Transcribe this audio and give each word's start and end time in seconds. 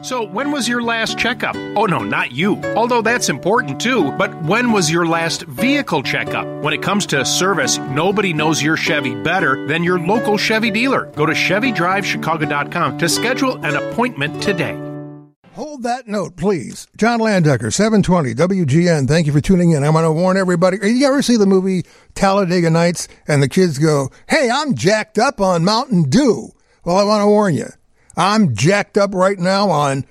So, 0.00 0.22
when 0.22 0.52
was 0.52 0.68
your 0.68 0.80
last 0.80 1.18
checkup? 1.18 1.56
Oh, 1.74 1.86
no, 1.86 1.98
not 1.98 2.30
you. 2.30 2.62
Although 2.76 3.02
that's 3.02 3.28
important 3.28 3.80
too, 3.80 4.12
but 4.12 4.32
when 4.44 4.70
was 4.70 4.88
your 4.88 5.04
last 5.04 5.42
vehicle 5.42 6.04
checkup? 6.04 6.46
When 6.62 6.72
it 6.72 6.82
comes 6.82 7.04
to 7.06 7.24
service, 7.24 7.78
nobody 7.78 8.32
knows 8.32 8.62
your 8.62 8.76
Chevy 8.76 9.16
better 9.16 9.66
than 9.66 9.82
your 9.82 9.98
local 9.98 10.38
Chevy 10.38 10.70
dealer. 10.70 11.06
Go 11.16 11.26
to 11.26 11.32
ChevyDriveChicago.com 11.32 12.98
to 12.98 13.08
schedule 13.08 13.64
an 13.64 13.74
appointment 13.74 14.40
today. 14.40 14.78
Hold 15.54 15.82
that 15.82 16.06
note, 16.06 16.36
please. 16.36 16.86
John 16.96 17.18
Landecker, 17.18 17.72
720 17.72 18.34
WGN. 18.34 19.08
Thank 19.08 19.26
you 19.26 19.32
for 19.32 19.40
tuning 19.40 19.72
in. 19.72 19.82
I 19.82 19.90
want 19.90 20.04
to 20.04 20.12
warn 20.12 20.36
everybody. 20.36 20.78
You 20.80 21.08
ever 21.08 21.22
see 21.22 21.36
the 21.36 21.46
movie 21.46 21.84
Talladega 22.14 22.70
Nights 22.70 23.08
and 23.26 23.42
the 23.42 23.48
kids 23.48 23.78
go, 23.78 24.10
Hey, 24.28 24.48
I'm 24.48 24.76
jacked 24.76 25.18
up 25.18 25.40
on 25.40 25.64
Mountain 25.64 26.04
Dew? 26.04 26.50
Well, 26.84 26.98
I 26.98 27.02
want 27.02 27.22
to 27.22 27.26
warn 27.26 27.56
you. 27.56 27.66
I'm 28.18 28.54
jacked 28.54 28.98
up 28.98 29.14
right 29.14 29.38
now 29.38 29.70
on 29.70 30.04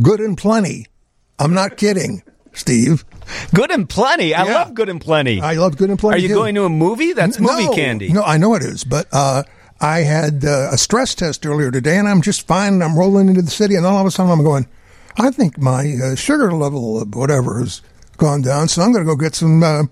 Good 0.00 0.20
and 0.20 0.36
Plenty. 0.36 0.86
I'm 1.38 1.54
not 1.54 1.76
kidding, 1.78 2.22
Steve. 2.52 3.04
Good 3.54 3.70
and 3.70 3.88
Plenty. 3.88 4.34
I 4.34 4.44
Yeah. 4.44 4.54
love 4.54 4.74
Good 4.74 4.88
and 4.88 5.00
Plenty. 5.00 5.40
I 5.40 5.54
love 5.54 5.76
Good 5.76 5.90
and 5.90 5.98
Plenty. 5.98 6.18
Are 6.18 6.20
you 6.22 6.28
too. 6.28 6.34
going 6.34 6.54
to 6.54 6.64
a 6.64 6.68
movie? 6.68 7.12
That's 7.14 7.40
movie 7.40 7.64
no, 7.64 7.74
candy. 7.74 8.12
No, 8.12 8.22
I 8.22 8.36
know 8.36 8.54
it 8.54 8.62
is, 8.62 8.84
but 8.84 9.06
uh, 9.12 9.42
I 9.80 10.00
had 10.00 10.44
uh, 10.44 10.68
a 10.72 10.78
stress 10.78 11.14
test 11.14 11.44
earlier 11.46 11.70
today, 11.70 11.96
and 11.96 12.06
I'm 12.06 12.20
just 12.22 12.46
fine. 12.46 12.74
And 12.74 12.84
I'm 12.84 12.96
rolling 12.98 13.28
into 13.28 13.42
the 13.42 13.50
city, 13.50 13.74
and 13.76 13.84
all 13.86 13.98
of 13.98 14.06
a 14.06 14.10
sudden 14.10 14.30
I'm 14.30 14.44
going, 14.44 14.66
I 15.18 15.30
think 15.30 15.58
my 15.58 15.94
uh, 16.04 16.14
sugar 16.14 16.52
level 16.52 17.00
of 17.00 17.14
whatever 17.14 17.58
has 17.60 17.80
gone 18.18 18.42
down, 18.42 18.68
so 18.68 18.82
I'm 18.82 18.92
going 18.92 19.04
to 19.04 19.10
go 19.10 19.16
get 19.16 19.34
some 19.34 19.62
uh, 19.62 19.84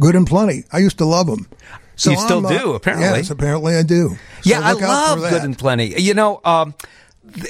Good 0.00 0.16
and 0.16 0.26
Plenty. 0.26 0.64
I 0.72 0.78
used 0.78 0.98
to 0.98 1.04
love 1.04 1.28
them. 1.28 1.48
So 1.96 2.10
You 2.10 2.16
still 2.18 2.38
I'm, 2.38 2.46
uh, 2.46 2.58
do, 2.58 2.72
apparently. 2.74 3.06
Yes, 3.18 3.30
apparently 3.30 3.76
I 3.76 3.82
do. 3.82 4.10
So 4.10 4.16
yeah, 4.44 4.60
I 4.62 4.72
love. 4.72 5.20
Good 5.20 5.42
and 5.44 5.58
Plenty. 5.58 6.00
You 6.00 6.14
know, 6.14 6.40
um, 6.44 6.74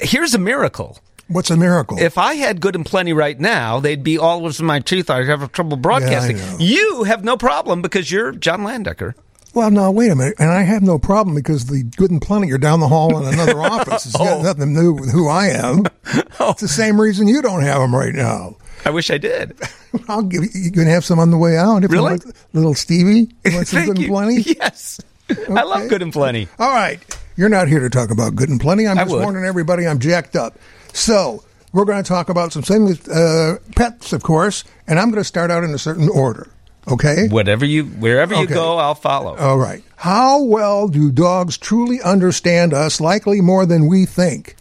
here's 0.01 0.33
a 0.33 0.39
miracle. 0.39 0.97
What's 1.27 1.49
a 1.49 1.57
miracle? 1.57 1.97
If 1.97 2.17
I 2.17 2.35
had 2.35 2.59
Good 2.61 2.75
and 2.75 2.85
Plenty 2.85 3.13
right 3.13 3.39
now, 3.39 3.79
they'd 3.79 4.03
be 4.03 4.17
all 4.17 4.45
over 4.45 4.63
my 4.63 4.79
teeth. 4.79 5.09
I'd 5.09 5.27
have 5.27 5.51
trouble 5.53 5.77
broadcasting. 5.77 6.37
know. 6.37 6.57
you 6.59 7.03
have 7.03 7.23
no 7.23 7.37
problem 7.37 7.81
because 7.81 8.11
you're 8.11 8.31
John 8.33 8.61
Landecker. 8.61 9.13
Well, 9.55 9.69
no, 9.71 9.89
wait 9.91 10.11
a 10.11 10.15
minute. 10.15 10.35
And 10.39 10.49
I 10.51 10.63
have 10.63 10.81
no 10.83 10.97
problem 10.99 11.35
because 11.35 11.67
the 11.67 11.83
good 11.83 12.11
and 12.11 12.21
plenty 12.21 12.51
are 12.51 12.57
down 12.57 12.79
the 12.79 12.87
hall 12.87 13.17
in 13.25 13.33
another 13.33 13.59
office. 13.61 14.05
It's 14.05 14.15
Oh. 14.19 14.23
got 14.25 14.43
nothing 14.43 14.75
to 14.75 14.81
do 14.81 14.93
with 14.93 15.11
who 15.11 15.27
I 15.29 15.47
am. 15.47 15.85
It's 16.39 16.61
the 16.61 16.67
same 16.67 16.99
reason 16.99 17.27
you 17.27 17.41
don't 17.41 17.61
have 17.61 17.79
them 17.79 17.95
right 17.95 18.13
now. 18.13 18.57
I 18.85 18.89
wish 18.89 19.09
I 19.11 19.17
did. 19.17 19.57
I'll 20.07 20.23
give 20.23 20.43
you, 20.43 20.49
you 20.53 20.71
can 20.71 20.87
have 20.87 21.05
some 21.05 21.19
on 21.19 21.31
the 21.31 21.37
way 21.37 21.57
out. 21.57 21.83
If 21.83 21.91
you 21.91 21.97
Really? 21.97 22.11
want 22.11 22.25
little 22.53 22.73
Stevie, 22.75 23.29
you 23.45 23.53
want 23.55 23.67
some 23.67 23.77
Thank 23.79 23.87
good 23.87 23.95
and 23.97 23.99
you. 23.99 24.07
plenty? 24.09 24.41
Yes. 24.59 24.99
I 25.29 25.63
love 25.63 25.79
Okay. 25.79 25.87
Good 25.87 26.01
and 26.01 26.11
Plenty. 26.13 26.47
All 26.59 26.69
right. 26.73 26.99
You're 27.37 27.49
not 27.49 27.67
here 27.67 27.79
to 27.79 27.89
talk 27.89 28.11
about 28.11 28.35
good 28.35 28.49
and 28.49 28.59
plenty. 28.59 28.85
I'm 28.87 28.97
I 28.97 29.03
just 29.03 29.13
would. 29.15 29.23
warning 29.23 29.45
everybody 29.45 29.87
I'm 29.87 29.97
jacked 29.99 30.35
up. 30.35 30.59
So 30.93 31.43
we're 31.71 31.85
going 31.85 32.03
to 32.03 32.07
talk 32.07 32.29
about 32.29 32.51
some 32.51 32.61
things, 32.61 33.07
uh, 33.07 33.57
pets, 33.75 34.13
of 34.13 34.21
course, 34.21 34.63
and 34.85 34.99
I'm 34.99 35.09
going 35.09 35.21
to 35.21 35.27
start 35.27 35.49
out 35.49 35.63
in 35.63 35.73
a 35.73 35.77
certain 35.79 36.09
order. 36.09 36.47
Okay? 36.91 37.29
Whatever 37.29 37.65
you, 37.65 37.85
wherever 37.85 38.35
you 38.35 38.43
Okay. 38.43 38.53
go, 38.53 38.77
I'll 38.77 38.93
follow. 38.93 39.35
All 39.37 39.57
right. 39.57 39.81
How 39.95 40.43
well 40.43 40.89
do 40.89 41.11
dogs 41.11 41.57
truly 41.57 42.01
understand 42.01 42.73
us? 42.73 42.99
Likely 42.99 43.39
more 43.41 43.65
than 43.65 43.87
we 43.87 44.05
think. 44.05 44.55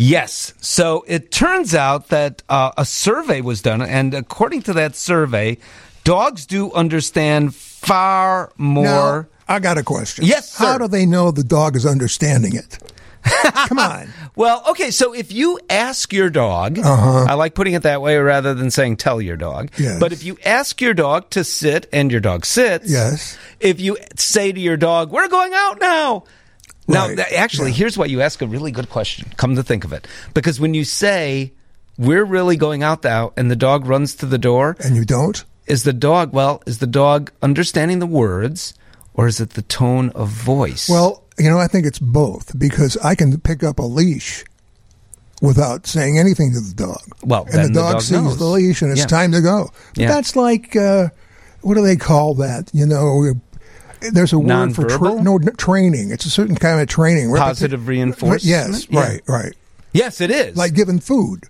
Yes. 0.00 0.54
So 0.60 1.04
it 1.08 1.32
turns 1.32 1.74
out 1.74 2.08
that 2.08 2.42
uh, 2.48 2.70
a 2.78 2.84
survey 2.84 3.40
was 3.40 3.60
done, 3.62 3.82
and 3.82 4.14
according 4.14 4.62
to 4.62 4.72
that 4.74 4.94
survey, 4.94 5.58
dogs 6.04 6.46
do 6.46 6.72
understand 6.72 7.54
far 7.54 8.52
more. 8.56 9.28
Now, 9.48 9.54
I 9.56 9.58
got 9.58 9.76
a 9.76 9.82
question. 9.82 10.24
Yes, 10.24 10.52
sir. 10.52 10.64
How 10.64 10.78
do 10.78 10.86
they 10.88 11.04
know 11.04 11.32
the 11.32 11.42
dog 11.42 11.74
is 11.74 11.84
understanding 11.84 12.54
it? 12.54 12.78
Come 13.68 13.78
on. 13.78 14.08
Well, 14.36 14.62
okay, 14.70 14.92
so 14.92 15.14
if 15.14 15.32
you 15.32 15.58
ask 15.68 16.12
your 16.12 16.30
dog, 16.30 16.78
Uh-huh. 16.78 17.26
I 17.28 17.34
like 17.34 17.56
putting 17.56 17.74
it 17.74 17.82
that 17.82 18.00
way 18.00 18.16
rather 18.18 18.54
than 18.54 18.70
saying 18.70 18.98
tell 18.98 19.20
your 19.20 19.36
dog. 19.36 19.72
Yes. 19.76 19.98
But 19.98 20.12
if 20.12 20.22
you 20.22 20.38
ask 20.44 20.80
your 20.80 20.94
dog 20.94 21.30
to 21.30 21.42
sit 21.42 21.88
and 21.92 22.12
your 22.12 22.20
dog 22.20 22.46
sits, 22.46 22.88
Yes. 22.88 23.36
If 23.58 23.80
you 23.80 23.96
say 24.16 24.52
to 24.52 24.60
your 24.60 24.76
dog, 24.76 25.10
"We're 25.10 25.26
going 25.26 25.52
out 25.54 25.80
now," 25.80 26.22
now 26.88 27.08
Right. 27.08 27.32
actually, 27.34 27.72
here's 27.72 27.96
why 27.98 28.06
you 28.06 28.20
ask 28.22 28.42
a 28.42 28.46
really 28.46 28.70
good 28.72 28.88
question. 28.90 29.30
Come 29.36 29.54
to 29.56 29.62
think 29.62 29.84
of 29.84 29.92
it, 29.92 30.06
because 30.34 30.58
when 30.58 30.74
you 30.74 30.84
say, 30.84 31.52
"We're 31.98 32.24
really 32.24 32.56
going 32.56 32.82
out 32.82 33.04
now," 33.04 33.32
and 33.36 33.50
the 33.50 33.56
dog 33.56 33.86
runs 33.86 34.14
to 34.16 34.26
the 34.26 34.38
door, 34.38 34.76
And 34.80 34.96
you 34.96 35.04
don't? 35.04 35.44
is 35.66 35.82
the 35.84 35.92
dog 35.92 36.32
well? 36.32 36.62
Is 36.66 36.78
the 36.78 36.86
dog 36.86 37.30
understanding 37.42 37.98
the 37.98 38.06
words, 38.06 38.74
or 39.14 39.26
is 39.28 39.38
it 39.40 39.50
the 39.50 39.62
tone 39.62 40.10
of 40.14 40.28
voice? 40.28 40.88
Well, 40.88 41.22
you 41.38 41.48
know, 41.50 41.58
I 41.58 41.68
think 41.68 41.86
it's 41.86 41.98
both 42.00 42.58
because 42.58 42.96
I 42.98 43.14
can 43.14 43.38
pick 43.40 43.62
up 43.62 43.78
a 43.78 43.82
leash 43.82 44.44
without 45.40 45.86
saying 45.86 46.18
anything 46.18 46.52
to 46.52 46.60
the 46.60 46.74
dog. 46.74 47.00
Well, 47.22 47.44
and 47.44 47.54
then 47.54 47.72
the 47.72 47.80
the 47.80 47.80
dog, 47.80 47.92
dog 47.92 48.02
sees 48.02 48.10
knows. 48.12 48.38
the 48.38 48.44
leash 48.46 48.82
and 48.82 48.90
it's 48.90 49.00
Yeah. 49.02 49.06
time 49.06 49.32
to 49.32 49.40
go. 49.40 49.70
But 49.94 50.02
Yeah. 50.02 50.08
that's 50.08 50.34
like, 50.34 50.74
uh, 50.74 51.08
what 51.60 51.74
do 51.74 51.82
they 51.82 51.94
call 51.96 52.34
that? 52.36 52.70
You 52.72 52.86
know, 52.86 53.34
there's 54.12 54.32
a 54.32 54.38
word 54.38 54.74
for 54.74 54.86
tra- 54.88 55.22
no 55.22 55.38
training. 55.38 56.10
It's 56.10 56.24
a 56.26 56.30
certain 56.30 56.56
kind 56.56 56.80
of 56.80 56.88
training. 56.88 57.28
Repeti- 57.28 57.38
Positive 57.38 57.86
reinforcement? 57.88 58.44
Yes, 58.44 58.86
Yeah. 58.90 59.00
right, 59.00 59.20
right. 59.26 59.52
yes, 59.92 60.20
it 60.20 60.30
is. 60.30 60.56
Like 60.56 60.74
giving 60.74 60.98
food. 61.00 61.44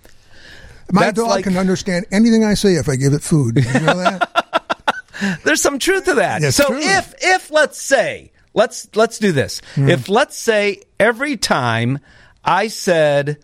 My 0.91 1.03
That's 1.06 1.16
dog 1.19 1.28
like- 1.28 1.44
can 1.44 1.56
understand 1.56 2.06
anything 2.10 2.44
I 2.44 2.54
say 2.54 2.75
if 2.75 2.88
I 2.88 2.97
give 2.97 3.12
it 3.12 3.22
food. 3.22 3.56
You 3.56 3.81
know 3.81 3.97
that? 3.98 5.41
There's 5.44 5.60
some 5.60 5.78
truth 5.78 6.04
to 6.04 6.14
that. 6.14 6.42
That's 6.42 6.56
so 6.56 6.66
true. 6.69 6.78
If 6.81 7.14
if 7.20 7.50
let's 7.50 7.81
say 7.82 8.31
let's 8.54 8.88
let's 8.94 9.19
do 9.19 9.32
this. 9.32 9.60
Hmm. 9.75 9.88
If 9.88 10.08
let's 10.08 10.37
say 10.38 10.82
every 11.00 11.37
time 11.37 11.98
I 12.44 12.69
said, 12.69 13.38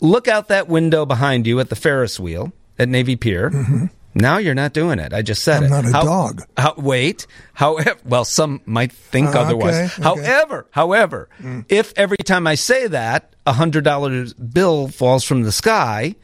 "Look 0.00 0.28
out 0.28 0.48
that 0.48 0.68
window 0.68 1.04
behind 1.04 1.46
you 1.46 1.58
at 1.60 1.70
the 1.70 1.76
Ferris 1.76 2.20
wheel 2.20 2.52
at 2.78 2.88
Navy 2.88 3.16
Pier." 3.16 3.50
Mm-hmm. 3.50 3.86
Now 4.14 4.38
you're 4.38 4.54
not 4.54 4.72
doing 4.72 4.98
it. 4.98 5.12
I 5.12 5.22
just 5.22 5.42
said. 5.42 5.58
I'm 5.62 5.64
it. 5.64 5.68
not 5.70 5.84
a 5.86 5.92
dog. 6.06 6.42
How, 6.56 6.74
wait. 6.76 7.26
However, 7.52 7.96
well, 8.04 8.24
some 8.24 8.60
might 8.66 8.90
think 8.92 9.34
Uh, 9.34 9.40
otherwise. 9.40 9.74
okay, 9.98 10.08
okay. 10.08 10.22
However, 10.24 10.66
however, 10.70 11.28
Mm. 11.42 11.64
if 11.68 11.92
every 11.96 12.16
time 12.18 12.46
I 12.46 12.54
say 12.54 12.86
that 12.88 13.34
a 13.46 13.52
hundred 13.52 13.84
dollar 13.84 14.26
bill 14.52 14.88
falls 14.88 15.24
from 15.24 15.42
the 15.42 15.52
sky, 15.52 16.14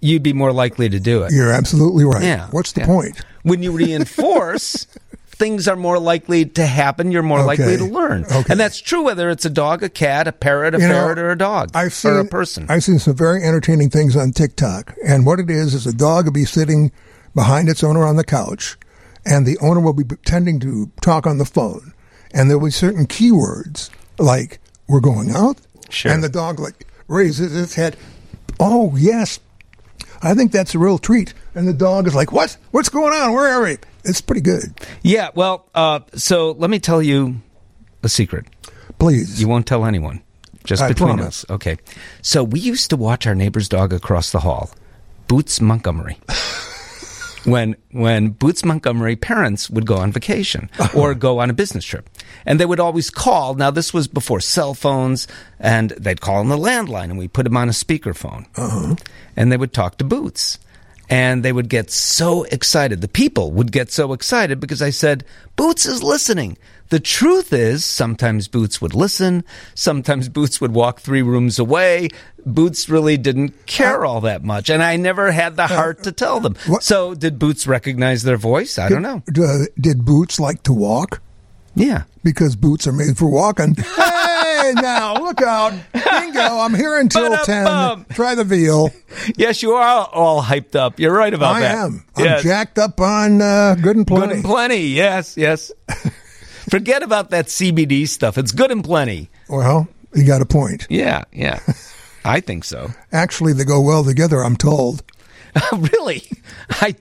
you'd 0.00 0.22
be 0.22 0.32
more 0.32 0.52
likely 0.52 0.88
to 0.88 0.98
do 1.00 1.22
it. 1.22 1.32
You're 1.32 1.52
absolutely 1.52 2.04
right. 2.04 2.22
Yeah. 2.22 2.48
What's 2.50 2.72
the 2.72 2.80
yeah. 2.80 2.86
point? 2.86 3.20
When 3.42 3.62
you 3.62 3.72
reinforce, 3.72 4.86
things 5.28 5.68
are 5.68 5.76
more 5.76 5.98
likely 5.98 6.44
to 6.44 6.66
happen. 6.66 7.12
You're 7.12 7.22
more 7.22 7.42
likely 7.44 7.76
to 7.76 7.84
learn. 7.84 8.24
Okay. 8.24 8.44
And 8.50 8.58
that's 8.58 8.80
true 8.80 9.04
whether 9.04 9.30
it's 9.30 9.44
a 9.44 9.50
dog, 9.50 9.82
a 9.82 9.88
cat, 9.88 10.26
a 10.26 10.32
parrot, 10.32 10.74
a 10.74 10.80
You 10.80 10.88
know, 10.88 11.06
or 11.08 11.30
a 11.30 11.38
dog, 11.38 11.70
I've 11.74 11.92
seen, 11.94 12.12
or 12.12 12.18
a 12.20 12.24
person. 12.24 12.66
I've 12.68 12.82
seen 12.84 12.98
some 12.98 13.14
very 13.14 13.44
entertaining 13.44 13.90
things 13.90 14.16
on 14.16 14.32
TikTok. 14.32 14.94
And 15.06 15.24
what 15.24 15.38
it 15.38 15.48
is, 15.50 15.74
is 15.74 15.86
a 15.86 15.92
dog 15.92 16.24
will 16.24 16.32
be 16.32 16.44
sitting 16.44 16.90
behind 17.38 17.68
its 17.68 17.84
owner 17.84 18.04
on 18.04 18.16
the 18.16 18.24
couch, 18.24 18.76
and 19.24 19.46
the 19.46 19.56
owner 19.58 19.78
will 19.78 19.92
be 19.92 20.02
pretending 20.02 20.58
to 20.58 20.90
talk 21.00 21.24
on 21.24 21.38
the 21.38 21.44
phone. 21.44 21.94
And 22.34 22.50
there 22.50 22.58
will 22.58 22.66
be 22.66 22.72
certain 22.72 23.06
keywords 23.06 23.90
like, 24.18 24.58
we're 24.88 24.98
going 24.98 25.30
out. 25.30 25.60
Sure. 25.88 26.10
And 26.10 26.24
the 26.24 26.28
dog 26.28 26.58
like 26.58 26.84
raises 27.06 27.54
its 27.54 27.74
head. 27.74 27.96
Oh, 28.58 28.96
yes. 28.96 29.38
I 30.20 30.34
think 30.34 30.50
that's 30.50 30.74
a 30.74 30.80
real 30.80 30.98
treat. 30.98 31.32
And 31.54 31.68
the 31.68 31.72
dog 31.72 32.08
is 32.08 32.14
like, 32.16 32.32
what? 32.32 32.56
What's 32.72 32.88
going 32.88 33.12
on? 33.12 33.32
Where 33.32 33.46
are 33.46 33.62
we? 33.62 33.78
It's 34.04 34.20
pretty 34.20 34.40
good. 34.40 34.74
yeah, 35.02 35.28
well, 35.36 35.68
uh, 35.76 36.00
so 36.14 36.50
let 36.58 36.70
me 36.70 36.80
tell 36.80 37.00
you 37.00 37.36
a 38.02 38.08
secret. 38.08 38.46
Please. 38.98 39.40
You 39.40 39.46
won't 39.46 39.64
tell 39.68 39.84
anyone. 39.84 40.22
Just 40.64 40.82
I 40.82 40.88
between 40.88 41.14
promise. 41.14 41.44
us. 41.44 41.50
Okay. 41.50 41.76
So 42.20 42.42
we 42.42 42.58
used 42.58 42.90
to 42.90 42.96
watch 42.96 43.28
our 43.28 43.36
neighbor's 43.36 43.68
dog 43.68 43.92
across 43.92 44.32
the 44.32 44.40
hall, 44.40 44.70
Boots 45.28 45.60
Montgomery. 45.60 46.18
when 47.44 47.76
when 47.90 48.30
Boots 48.30 48.64
Montgomery 48.64 49.16
parents 49.16 49.70
would 49.70 49.86
go 49.86 49.96
on 49.96 50.12
vacation 50.12 50.70
or 50.94 51.14
go 51.14 51.38
on 51.38 51.50
a 51.50 51.54
business 51.54 51.84
trip. 51.84 52.08
And 52.44 52.58
they 52.58 52.66
would 52.66 52.80
always 52.80 53.10
call. 53.10 53.54
Now 53.54 53.70
this 53.70 53.92
was 53.92 54.08
before 54.08 54.40
cell 54.40 54.74
phones 54.74 55.28
and 55.58 55.90
they'd 55.90 56.20
call 56.20 56.36
on 56.36 56.48
the 56.48 56.56
landline 56.56 57.04
and 57.04 57.18
we 57.18 57.28
put 57.28 57.44
them 57.44 57.56
on 57.56 57.68
a 57.68 57.72
speakerphone. 57.72 58.46
Uh-huh. 58.56 58.96
And 59.36 59.52
they 59.52 59.56
would 59.56 59.72
talk 59.72 59.98
to 59.98 60.04
Boots. 60.04 60.58
And 61.10 61.42
they 61.42 61.52
would 61.52 61.70
get 61.70 61.90
so 61.90 62.42
excited. 62.44 63.00
The 63.00 63.08
people 63.08 63.50
would 63.52 63.72
get 63.72 63.90
so 63.90 64.12
excited 64.12 64.60
because 64.60 64.82
I 64.82 64.90
said, 64.90 65.24
Boots 65.56 65.86
is 65.86 66.02
listening. 66.02 66.58
The 66.90 67.00
truth 67.00 67.52
is, 67.52 67.84
sometimes 67.84 68.48
Boots 68.48 68.80
would 68.80 68.94
listen. 68.94 69.44
Sometimes 69.74 70.28
Boots 70.28 70.60
would 70.60 70.72
walk 70.72 71.00
three 71.00 71.20
rooms 71.22 71.58
away. 71.58 72.08
Boots 72.46 72.88
really 72.88 73.16
didn't 73.18 73.66
care 73.66 74.04
all 74.06 74.22
that 74.22 74.42
much. 74.42 74.70
And 74.70 74.82
I 74.82 74.96
never 74.96 75.30
had 75.30 75.56
the 75.56 75.66
heart 75.66 76.02
to 76.04 76.12
tell 76.12 76.40
them. 76.40 76.54
What- 76.66 76.82
So 76.82 77.14
did 77.14 77.38
Boots 77.38 77.66
recognize 77.66 78.22
their 78.22 78.38
voice? 78.38 78.78
I 78.78 78.88
don't 78.88 79.02
know. 79.02 79.22
D- 79.30 79.66
did 79.78 80.04
Boots 80.06 80.40
like 80.40 80.62
to 80.62 80.72
walk? 80.72 81.20
Yeah. 81.74 82.04
because 82.24 82.56
boots 82.56 82.86
are 82.88 82.92
made 82.92 83.16
for 83.16 83.30
walking. 83.30 83.74
hey, 83.96 84.72
now 84.74 85.14
look 85.22 85.40
out! 85.40 85.72
Bingo! 85.92 86.40
I'm 86.58 86.74
here 86.74 86.98
until 86.98 87.36
ten. 87.44 88.04
Try 88.12 88.34
the 88.34 88.42
veal. 88.44 88.90
Yes, 89.36 89.62
you 89.62 89.72
are 89.74 90.08
all 90.12 90.42
hyped 90.42 90.74
up. 90.74 90.98
You're 90.98 91.14
right 91.14 91.32
about 91.32 91.54
I 91.56 91.60
that. 91.60 91.74
I 91.76 91.84
am. 91.84 92.04
I'm 92.16 92.24
Yes. 92.24 92.42
jacked 92.42 92.78
up 92.78 93.00
on 93.00 93.40
uh, 93.40 93.76
good 93.80 93.96
and 93.96 94.04
Good 94.06 94.16
plenty. 94.16 94.34
and 94.34 94.44
plenty. 94.44 94.86
Yes, 94.88 95.36
yes. 95.36 95.70
Forget 96.70 97.02
about 97.02 97.30
that 97.30 97.46
CBD 97.46 98.06
stuff. 98.08 98.38
It's 98.38 98.52
good 98.52 98.70
and 98.70 98.84
plenty. 98.84 99.30
well, 99.48 99.88
you 100.14 100.26
got 100.26 100.42
a 100.42 100.46
point. 100.46 100.86
Yeah, 100.90 101.24
yeah. 101.32 101.60
I 102.24 102.40
think 102.40 102.64
so. 102.64 102.90
Actually, 103.12 103.52
they 103.54 103.64
go 103.64 103.80
well 103.80 104.04
together, 104.04 104.42
I'm 104.42 104.56
told. 104.56 105.02
really? 105.72 106.22
I, 106.70 106.94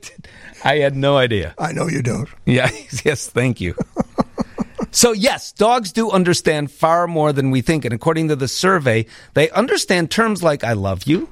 I 0.64 0.78
had 0.78 0.96
no 0.96 1.18
idea. 1.18 1.54
I 1.58 1.74
know 1.74 1.88
you 1.88 2.02
don't. 2.02 2.30
Yeah, 2.46 2.70
yes, 3.04 3.28
thank 3.30 3.60
you. 3.60 3.76
so, 4.92 5.12
yes, 5.12 5.52
dogs 5.52 5.92
do 5.92 6.12
understand 6.12 6.72
far 6.72 7.08
more 7.08 7.34
than 7.34 7.52
we 7.52 7.62
think. 7.62 7.84
And 7.86 7.94
according 7.94 8.30
to 8.30 8.36
the 8.36 8.48
survey, 8.48 9.06
they 9.34 9.50
understand 9.50 10.12
terms 10.12 10.44
like 10.44 10.64
I 10.64 10.74
love 10.74 11.04
you. 11.04 11.30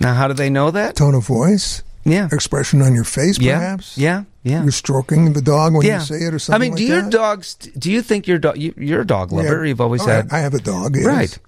Now, 0.00 0.14
how 0.14 0.28
do 0.28 0.34
they 0.34 0.50
know 0.50 0.70
that? 0.70 0.96
Tone 0.96 1.14
of 1.14 1.26
voice, 1.26 1.82
Yeah. 2.04 2.28
expression 2.32 2.80
on 2.82 2.94
your 2.94 3.04
face, 3.04 3.38
Yeah. 3.38 3.58
perhaps. 3.58 3.98
Yeah. 3.98 4.24
Yeah. 4.42 4.62
You're 4.62 4.72
stroking 4.72 5.32
the 5.34 5.42
dog 5.42 5.74
when 5.74 5.86
yeah. 5.86 5.98
you 6.00 6.04
say 6.06 6.16
it 6.16 6.32
or 6.32 6.38
something. 6.38 6.54
I 6.54 6.58
mean, 6.64 6.72
like 6.72 6.78
do 6.78 6.84
your 6.86 7.02
that? 7.02 7.10
dogs, 7.12 7.54
do 7.54 7.90
you 7.92 8.00
think 8.00 8.26
your 8.26 8.38
dog, 8.38 8.56
you, 8.56 8.72
you're 8.76 9.02
a 9.02 9.06
dog 9.06 9.32
lover? 9.32 9.62
Yeah. 9.64 9.68
You've 9.68 9.80
always 9.82 10.02
Oh, 10.02 10.06
had. 10.06 10.32
I 10.32 10.38
have 10.38 10.54
a 10.54 10.60
dog. 10.60 10.96
yes. 10.96 11.04
Right. 11.04 11.38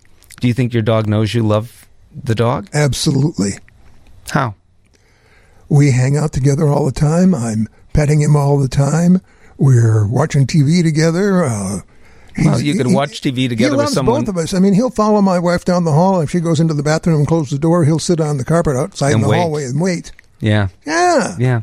Do 0.41 0.49
you 0.49 0.55
think 0.55 0.75
your 0.75 0.83
dog 0.83 1.07
knows 1.07 1.33
you 1.35 1.43
love 1.43 1.87
the 2.15 2.35
dog? 2.35 2.69
Absolutely. 2.75 3.53
How? 4.31 4.55
We 5.69 5.93
hang 5.93 6.17
out 6.19 6.33
together 6.33 6.69
all 6.69 6.85
the 6.85 6.93
time. 6.93 7.35
I'm 7.35 7.69
petting 7.95 8.21
him 8.21 8.37
all 8.37 8.59
the 8.59 8.69
time. 8.69 9.21
We're 9.57 10.07
watching 10.07 10.47
TV 10.47 10.83
together. 10.83 11.45
Uh, 11.45 11.81
Well, 12.45 12.61
you 12.61 12.75
could 12.75 12.87
he- 12.89 12.95
watch 12.95 13.21
TV 13.23 13.49
together 13.49 13.77
he 13.77 13.81
with 13.81 13.89
someone. 13.91 14.21
both 14.23 14.29
of 14.29 14.37
us. 14.37 14.53
I 14.55 14.59
mean, 14.59 14.75
he'll 14.75 14.91
follow 14.91 15.21
my 15.23 15.39
wife 15.39 15.65
down 15.65 15.85
the 15.85 15.93
hall. 15.93 16.21
If 16.21 16.31
she 16.31 16.41
goes 16.41 16.61
into 16.61 16.75
the 16.75 16.83
bathroom 16.83 17.17
and 17.21 17.27
closes 17.27 17.53
the 17.53 17.59
door, 17.59 17.85
he'll 17.85 17.99
sit 17.99 18.21
on 18.21 18.37
the 18.39 18.45
carpet 18.45 18.77
outside 18.77 19.09
And 19.13 19.17
in 19.17 19.23
the 19.23 19.29
wait. 19.29 19.39
hallway 19.39 19.65
and 19.65 19.81
wait. 19.81 20.13
Yeah. 20.43 20.69
Yeah. 20.85 21.37
Yeah. 21.39 21.61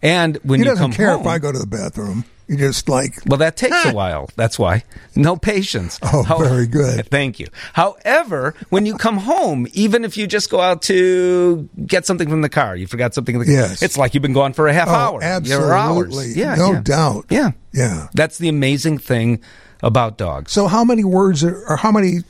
And 0.00 0.36
when 0.44 0.60
He 0.60 0.64
you 0.64 0.70
doesn't 0.70 0.84
come 0.84 0.92
care 0.92 1.10
home, 1.10 1.22
if 1.22 1.26
I 1.26 1.38
go 1.38 1.50
to 1.50 1.58
the 1.58 1.66
bathroom. 1.66 2.24
He 2.46 2.56
just 2.56 2.88
like, 2.88 3.14
Well, 3.26 3.38
that 3.38 3.56
takes 3.58 3.84
a 3.84 3.90
ah! 3.90 3.92
while. 3.92 4.30
That's 4.36 4.58
why. 4.58 4.84
No 5.16 5.36
patience. 5.36 5.98
Oh, 6.10 6.22
How, 6.22 6.38
very 6.38 6.66
good. 6.66 7.06
Thank 7.10 7.38
you. 7.38 7.48
However, 7.74 8.54
when 8.70 8.86
you 8.86 8.96
come 8.96 9.18
home, 9.18 9.66
even 9.72 10.04
if 10.04 10.16
you 10.16 10.26
just 10.26 10.48
go 10.48 10.60
out 10.60 10.80
to 10.82 11.68
get 11.86 12.06
something 12.06 12.30
from 12.30 12.40
the 12.40 12.48
car, 12.48 12.76
you 12.76 12.86
forgot 12.86 13.12
something 13.12 13.34
in 13.34 13.40
the 13.40 13.44
car. 13.44 13.54
Yes. 13.54 13.82
It's 13.82 13.98
like 13.98 14.14
you've 14.14 14.22
been 14.22 14.32
gone 14.32 14.54
for 14.54 14.68
a 14.68 14.72
half 14.72 14.88
oh, 14.88 14.92
hour. 14.92 15.22
absolutely. 15.22 16.32
Yeah. 16.32 16.54
no 16.54 16.72
yeah. 16.72 16.80
doubt. 16.80 17.26
Yeah. 17.28 17.50
Yeah. 17.72 18.08
That's 18.14 18.38
the 18.38 18.48
amazing 18.48 18.98
thing 18.98 19.42
about 19.82 20.16
dogs. 20.16 20.52
So, 20.52 20.66
how 20.66 20.84
many 20.84 21.04
words 21.04 21.44
are, 21.44 21.64
or 21.68 21.76
how 21.76 21.92
many? 21.92 22.20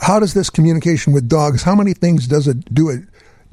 How 0.00 0.18
does 0.18 0.34
this 0.34 0.50
communication 0.50 1.12
with 1.12 1.28
dogs? 1.28 1.62
How 1.62 1.74
many 1.74 1.94
things 1.94 2.26
does 2.26 2.48
it 2.48 2.74
do? 2.74 2.90
It 2.90 3.04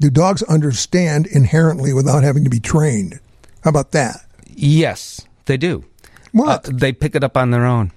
do 0.02 0.10
dogs 0.10 0.42
understand 0.42 1.28
inherently 1.28 1.92
without 1.92 2.24
having 2.24 2.42
to 2.42 2.50
be 2.50 2.58
trained? 2.58 3.20
How 3.62 3.70
about 3.70 3.92
that? 3.92 4.26
Yes, 4.48 5.20
they 5.44 5.56
do. 5.56 5.84
What? 6.32 6.68
Uh, 6.68 6.72
they 6.74 6.92
pick 6.92 7.14
it 7.14 7.22
up 7.22 7.36
on 7.36 7.52
their 7.52 7.64
own. 7.64 7.92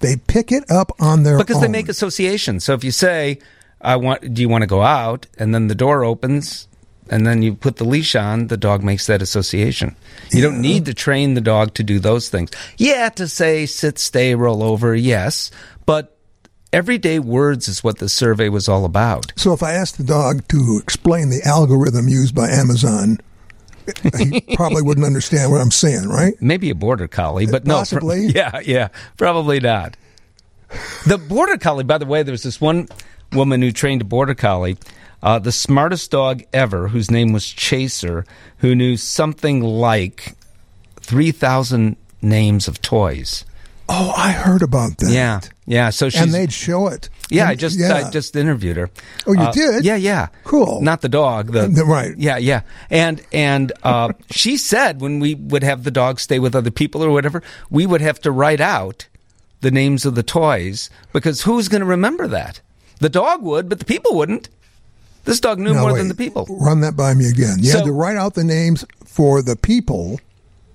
They 0.00 0.16
pick 0.16 0.50
it 0.50 0.68
up 0.68 0.90
on 0.98 1.22
their 1.22 1.38
because 1.38 1.60
they 1.60 1.68
make 1.68 1.88
associations. 1.88 2.64
So 2.64 2.74
if 2.74 2.82
you 2.82 2.90
say, 2.90 3.38
"I 3.80 3.94
want," 3.94 4.34
do 4.34 4.42
you 4.42 4.48
want 4.48 4.62
to 4.62 4.66
go 4.66 4.82
out? 4.82 5.26
And 5.38 5.54
then 5.54 5.68
the 5.68 5.76
door 5.76 6.04
opens, 6.04 6.66
and 7.08 7.24
then 7.24 7.42
you 7.42 7.54
put 7.54 7.76
the 7.76 7.84
leash 7.84 8.16
on. 8.16 8.48
The 8.48 8.56
dog 8.56 8.82
makes 8.82 9.06
that 9.06 9.22
association. 9.22 9.94
You 10.32 10.42
don't 10.42 10.60
need 10.60 10.84
to 10.86 10.94
train 10.94 11.34
the 11.34 11.40
dog 11.40 11.74
to 11.74 11.84
do 11.84 12.00
those 12.00 12.28
things. 12.28 12.50
Yeah, 12.76 13.08
to 13.10 13.28
say 13.28 13.66
sit, 13.66 14.00
stay, 14.00 14.34
roll 14.34 14.64
over. 14.64 14.96
Yes, 14.96 15.52
but 15.86 16.15
everyday 16.76 17.18
words 17.18 17.68
is 17.68 17.82
what 17.82 17.98
the 17.98 18.08
survey 18.08 18.50
was 18.50 18.68
all 18.68 18.84
about. 18.84 19.32
So, 19.34 19.54
if 19.54 19.62
I 19.62 19.72
asked 19.72 19.96
the 19.96 20.04
dog 20.04 20.46
to 20.48 20.78
explain 20.82 21.30
the 21.30 21.40
algorithm 21.42 22.06
used 22.06 22.34
by 22.34 22.50
Amazon, 22.50 23.18
he 24.18 24.40
probably 24.54 24.82
wouldn't 24.82 25.06
understand 25.06 25.50
what 25.50 25.62
I'm 25.62 25.70
saying, 25.70 26.06
right? 26.06 26.34
Maybe 26.40 26.68
a 26.68 26.74
border 26.74 27.08
collie, 27.08 27.46
but 27.46 27.66
no. 27.66 27.76
pr- 27.76 27.78
Possibly. 27.78 28.26
yeah, 28.34 28.60
yeah, 28.62 28.88
probably 29.16 29.58
not. 29.58 29.96
The 31.06 31.16
border 31.16 31.56
collie, 31.56 31.84
by 31.84 31.96
the 31.96 32.04
way, 32.04 32.22
there 32.22 32.32
was 32.32 32.42
this 32.42 32.60
one 32.60 32.88
woman 33.32 33.62
who 33.62 33.72
trained 33.72 34.02
a 34.02 34.04
border 34.04 34.34
collie, 34.34 34.76
uh, 35.22 35.38
the 35.38 35.52
smartest 35.52 36.10
dog 36.10 36.42
ever, 36.52 36.88
whose 36.88 37.10
name 37.10 37.32
was 37.32 37.46
Chaser, 37.46 38.26
who 38.58 38.74
knew 38.74 38.98
something 38.98 39.62
like 39.62 40.34
3,000 41.00 41.96
names 42.20 42.68
of 42.68 42.82
toys. 42.82 43.46
Oh, 43.88 44.12
I 44.16 44.32
heard 44.32 44.62
about 44.62 44.98
that. 44.98 45.10
Yeah, 45.10 45.40
yeah. 45.66 45.90
So 45.90 46.08
she's. 46.08 46.20
and 46.22 46.32
they'd 46.32 46.52
show 46.52 46.86
it. 46.88 47.08
yeah, 47.30 47.42
And- 47.42 47.50
I 47.50 47.54
just 47.56 47.78
yeah. 47.78 47.94
I 47.94 48.10
just 48.10 48.34
interviewed 48.36 48.76
her. 48.76 48.90
Oh, 49.26 49.32
you 49.32 49.40
Uh, 49.40 49.52
did? 49.52 49.84
Yeah, 49.84 49.96
yeah. 49.96 50.28
Cool. 50.44 50.80
Not 50.80 51.00
the 51.02 51.08
dog. 51.08 51.52
The, 51.52 51.68
The- 51.68 51.84
right. 51.84 52.14
Yeah, 52.16 52.36
yeah. 52.38 52.62
And 52.90 53.20
and 53.32 53.72
uh, 53.82 54.12
she 54.30 54.56
said 54.56 55.00
when 55.00 55.20
we 55.20 55.34
would 55.34 55.62
have 55.62 55.84
the 55.84 55.90
dog 55.90 56.20
stay 56.20 56.38
with 56.38 56.54
other 56.54 56.70
people 56.70 57.02
or 57.02 57.10
whatever, 57.10 57.42
we 57.70 57.84
would 57.86 58.00
have 58.00 58.20
to 58.20 58.30
write 58.30 58.60
out 58.60 59.06
the 59.60 59.70
names 59.70 60.04
of 60.06 60.14
the 60.14 60.22
toys 60.22 60.90
because 61.12 61.42
who's 61.42 61.68
going 61.68 61.80
to 61.80 61.86
remember 61.86 62.26
that? 62.28 62.60
The 63.00 63.08
dog 63.08 63.42
would, 63.42 63.68
but 63.68 63.78
the 63.78 63.84
people 63.84 64.14
wouldn't. 64.14 64.48
This 65.24 65.40
dog 65.40 65.58
knew 65.58 65.74
Now, 65.74 65.80
more 65.80 65.92
wait. 65.92 65.98
than 65.98 66.08
the 66.08 66.14
people. 66.14 66.46
Run 66.48 66.80
that 66.82 66.96
by 66.96 67.12
me 67.14 67.26
again. 67.28 67.56
You 67.58 67.70
So- 67.72 67.78
had 67.78 67.84
to 67.86 67.92
write 67.92 68.16
out 68.16 68.34
the 68.34 68.44
names 68.44 68.84
for 69.04 69.42
the 69.42 69.56
people. 69.56 70.20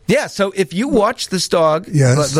Yeah. 0.07 0.27
So 0.27 0.51
if 0.57 0.73
you 0.73 0.89
watch 0.89 1.29
this 1.29 1.47
dog, 1.47 1.87
Yes. 1.89 2.35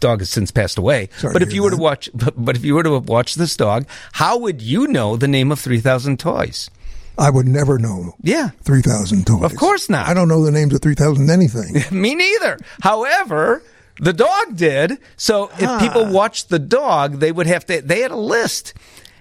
Dog 0.00 0.20
has 0.20 0.30
since 0.30 0.50
passed 0.50 0.78
away. 0.78 1.08
Sorry 1.18 1.32
but 1.32 1.42
if 1.42 1.52
you 1.52 1.62
were 1.62 1.70
to 1.70 1.76
watch, 1.76 2.10
but, 2.14 2.34
but 2.36 2.56
if 2.56 2.64
you 2.64 2.74
were 2.74 2.82
to 2.82 2.98
watch 2.98 3.34
this 3.34 3.56
dog, 3.56 3.86
how 4.12 4.38
would 4.38 4.60
you 4.60 4.86
know 4.86 5.16
the 5.16 5.28
name 5.28 5.52
of 5.52 5.60
three 5.60 5.80
thousand 5.80 6.18
toys? 6.18 6.70
I 7.18 7.28
would 7.28 7.46
never 7.46 7.78
know 7.78 8.14
Yeah. 8.22 8.50
3,000 8.62 9.26
toys. 9.26 9.42
Of 9.42 9.54
course 9.56 9.90
not. 9.90 10.08
I 10.08 10.14
don't 10.14 10.28
know 10.28 10.42
the 10.42 10.50
names 10.50 10.72
of 10.72 10.80
3,000 10.80 11.28
anything. 11.28 11.74
Me 12.00 12.14
neither. 12.14 12.58
However, 12.80 13.62
the 14.00 14.14
dog 14.14 14.56
did. 14.56 14.98
So 15.16 15.50
if 15.58 15.68
ah. 15.68 15.78
people 15.78 16.06
watched 16.06 16.48
the 16.48 16.58
dog, 16.58 17.20
they 17.20 17.30
would 17.30 17.46
have 17.46 17.66
to. 17.66 17.82
They 17.82 18.00
had 18.00 18.10
a 18.10 18.16
list, 18.16 18.72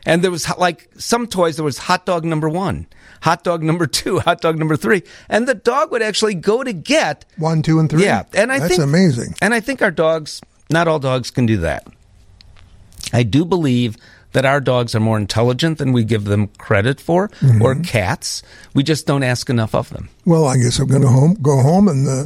and 0.05 0.23
there 0.23 0.31
was 0.31 0.49
like 0.57 0.89
some 0.97 1.27
toys. 1.27 1.57
There 1.57 1.65
was 1.65 1.77
hot 1.77 2.05
dog 2.05 2.23
number 2.23 2.47
one, 2.47 2.87
hot 3.21 3.43
dog 3.43 3.61
number 3.61 3.85
two, 3.99 4.19
hot 4.19 4.39
dog 4.39 4.57
number 4.57 4.77
three, 4.77 5.03
and 5.27 5.47
the 5.47 5.55
dog 5.55 5.91
would 5.91 6.01
actually 6.01 6.35
go 6.35 6.63
to 6.63 6.71
get. 6.71 7.25
One, 7.37 7.61
two, 7.61 7.79
and 7.79 7.89
three? 7.89 8.03
Yeah, 8.03 8.23
and 8.33 8.51
I 8.51 8.59
That's 8.59 8.77
think 8.77 8.83
amazing. 8.83 9.35
And 9.41 9.53
I 9.53 9.59
think 9.59 9.81
our 9.81 9.91
dogs. 9.91 10.41
Not 10.69 10.87
all 10.87 10.99
dogs 10.99 11.31
can 11.31 11.45
do 11.45 11.57
that. 11.57 11.87
I 13.13 13.23
do 13.23 13.43
believe 13.45 13.97
that 14.33 14.45
our 14.45 14.61
dogs 14.61 14.93
are 14.93 14.99
more 14.99 15.17
intelligent 15.17 15.79
than 15.79 15.91
we 15.91 16.03
give 16.03 16.25
them 16.25 16.47
credit 16.59 17.01
for, 17.01 17.29
Mm-hmm. 17.29 17.61
or 17.63 17.75
cats. 17.75 18.43
We 18.75 18.83
just 18.83 19.07
don't 19.07 19.23
ask 19.23 19.49
enough 19.49 19.73
of 19.73 19.89
them. 19.89 20.09
Well, 20.25 20.45
I 20.45 20.57
guess 20.57 20.77
I'm 20.79 20.87
going 20.87 21.01
to 21.01 21.07
home, 21.07 21.35
go 21.41 21.59
home 21.61 21.87
and 21.87 22.07
uh, 22.07 22.25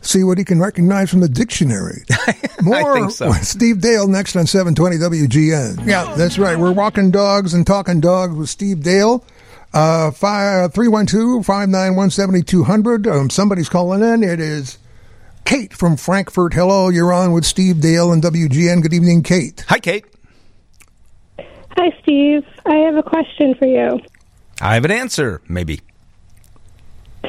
see 0.00 0.24
what 0.24 0.38
he 0.38 0.44
can 0.44 0.58
recognize 0.60 1.10
from 1.10 1.20
the 1.20 1.28
dictionary. 1.28 2.02
More 2.62 2.94
think 2.94 3.12
so. 3.12 3.28
with 3.28 3.44
Steve 3.46 3.80
Dale 3.80 4.08
next 4.08 4.34
on 4.34 4.46
720 4.48 4.96
WGN. 5.28 5.86
Yeah, 5.86 6.12
that's 6.16 6.38
right. 6.38 6.58
We're 6.58 6.72
walking 6.72 7.12
dogs 7.12 7.54
and 7.54 7.64
talking 7.64 8.00
dogs 8.00 8.34
with 8.34 8.48
Steve 8.48 8.82
Dale. 8.82 9.24
Uh, 9.72 10.10
312 10.10 11.46
591 11.46 12.10
7200. 12.10 13.06
Um, 13.06 13.30
Somebody's 13.30 13.68
calling 13.68 14.02
in. 14.02 14.24
It 14.24 14.40
is 14.40 14.78
Kate 15.46 15.72
from 15.72 15.96
Frankfurt. 15.96 16.52
Hello, 16.54 16.88
you're 16.88 17.12
on 17.12 17.30
with 17.30 17.44
Steve 17.44 17.80
Dale 17.80 18.12
and 18.12 18.20
WGN. 18.20 18.82
Good 18.82 18.92
evening, 18.92 19.22
Kate. 19.22 19.64
Hi, 19.68 19.78
Kate. 19.78 20.04
Hi, 21.38 21.96
Steve. 22.02 22.44
I 22.66 22.74
have 22.78 22.96
a 22.96 23.02
question 23.02 23.54
for 23.54 23.66
you. 23.66 24.00
I 24.60 24.74
have 24.74 24.84
an 24.84 24.90
answer, 24.90 25.40
maybe. 25.48 25.82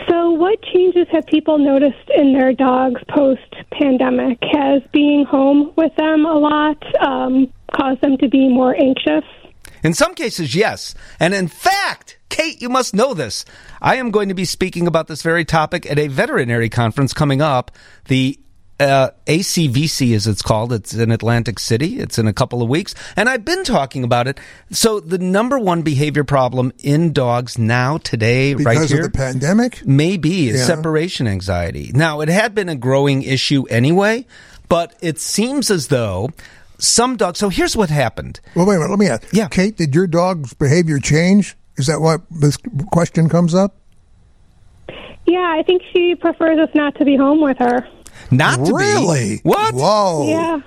So, 0.09 0.31
what 0.31 0.59
changes 0.63 1.07
have 1.11 1.27
people 1.27 1.59
noticed 1.59 2.09
in 2.15 2.33
their 2.33 2.53
dogs 2.53 2.99
post 3.07 3.55
pandemic? 3.71 4.39
Has 4.51 4.81
being 4.91 5.23
home 5.23 5.71
with 5.75 5.95
them 5.95 6.25
a 6.25 6.33
lot 6.33 6.81
um, 6.99 7.53
caused 7.71 8.01
them 8.01 8.17
to 8.17 8.27
be 8.27 8.49
more 8.49 8.75
anxious? 8.75 9.25
In 9.87 9.93
some 9.93 10.15
cases, 10.15 10.53
yes. 10.53 10.93
And 11.17 11.33
in 11.33 11.47
fact, 11.47 12.17
Kate, 12.27 12.61
you 12.61 12.67
must 12.67 12.93
know 12.93 13.13
this. 13.13 13.45
I 13.81 13.95
am 13.95 14.11
going 14.11 14.27
to 14.27 14.35
be 14.35 14.43
speaking 14.43 14.85
about 14.85 15.07
this 15.07 15.21
very 15.21 15.45
topic 15.45 15.89
at 15.89 15.97
a 15.97 16.09
veterinary 16.09 16.67
conference 16.67 17.13
coming 17.13 17.41
up. 17.41 17.71
The 18.09 18.37
uh, 18.81 19.11
ACVC, 19.27 20.13
as 20.13 20.27
it's 20.27 20.41
called, 20.41 20.73
it's 20.73 20.93
in 20.93 21.09
Atlantic 21.09 21.57
City. 21.57 22.01
It's 22.01 22.19
in 22.19 22.27
a 22.27 22.33
couple 22.33 22.61
of 22.61 22.67
weeks. 22.67 22.95
And 23.15 23.29
I've 23.29 23.45
been 23.45 23.63
talking 23.63 24.03
about 24.03 24.27
it. 24.27 24.41
So, 24.71 24.99
the 24.99 25.19
number 25.19 25.57
one 25.57 25.83
behavior 25.83 26.25
problem 26.25 26.73
in 26.79 27.13
dogs 27.13 27.57
now, 27.57 27.97
today, 27.97 28.55
right 28.55 28.73
here. 28.73 28.81
Because 28.81 28.91
of 28.91 29.03
the 29.03 29.17
pandemic? 29.17 29.85
Maybe 29.87 30.49
is 30.49 30.59
Yeah. 30.59 30.65
separation 30.65 31.29
anxiety. 31.29 31.91
Now, 31.95 32.19
it 32.19 32.27
had 32.27 32.53
been 32.53 32.67
a 32.67 32.75
growing 32.75 33.23
issue 33.23 33.63
anyway, 33.69 34.25
but 34.67 34.97
it 34.99 35.17
seems 35.17 35.71
as 35.71 35.87
though 35.87 36.31
some 36.77 37.17
dogs. 37.17 37.39
So 37.39 37.49
here's 37.49 37.75
what 37.75 37.89
happened. 37.89 38.39
Well, 38.55 38.65
wait 38.65 38.75
a 38.75 38.79
minute. 38.79 38.89
Let 38.91 38.99
me 38.99 39.07
ask. 39.07 39.33
Yeah. 39.33 39.47
Kate, 39.47 39.77
did 39.77 39.93
your 39.95 40.07
dog's 40.07 40.53
behavior 40.53 40.99
change? 40.99 41.55
Is 41.77 41.87
that 41.87 42.01
why 42.01 42.17
this 42.31 42.57
question 42.91 43.29
comes 43.29 43.53
up? 43.53 43.75
Yeah, 45.25 45.55
I 45.57 45.63
think 45.63 45.81
she 45.93 46.15
prefers 46.15 46.57
us 46.57 46.69
not 46.73 46.95
to 46.95 47.05
be 47.05 47.17
home 47.17 47.41
with 47.41 47.57
her. 47.57 47.87
Not 48.31 48.65
to 48.65 48.73
really? 48.73 49.37
be. 49.37 49.41
What? 49.43 49.75
Whoa. 49.75 50.27
Yeah. 50.27 50.61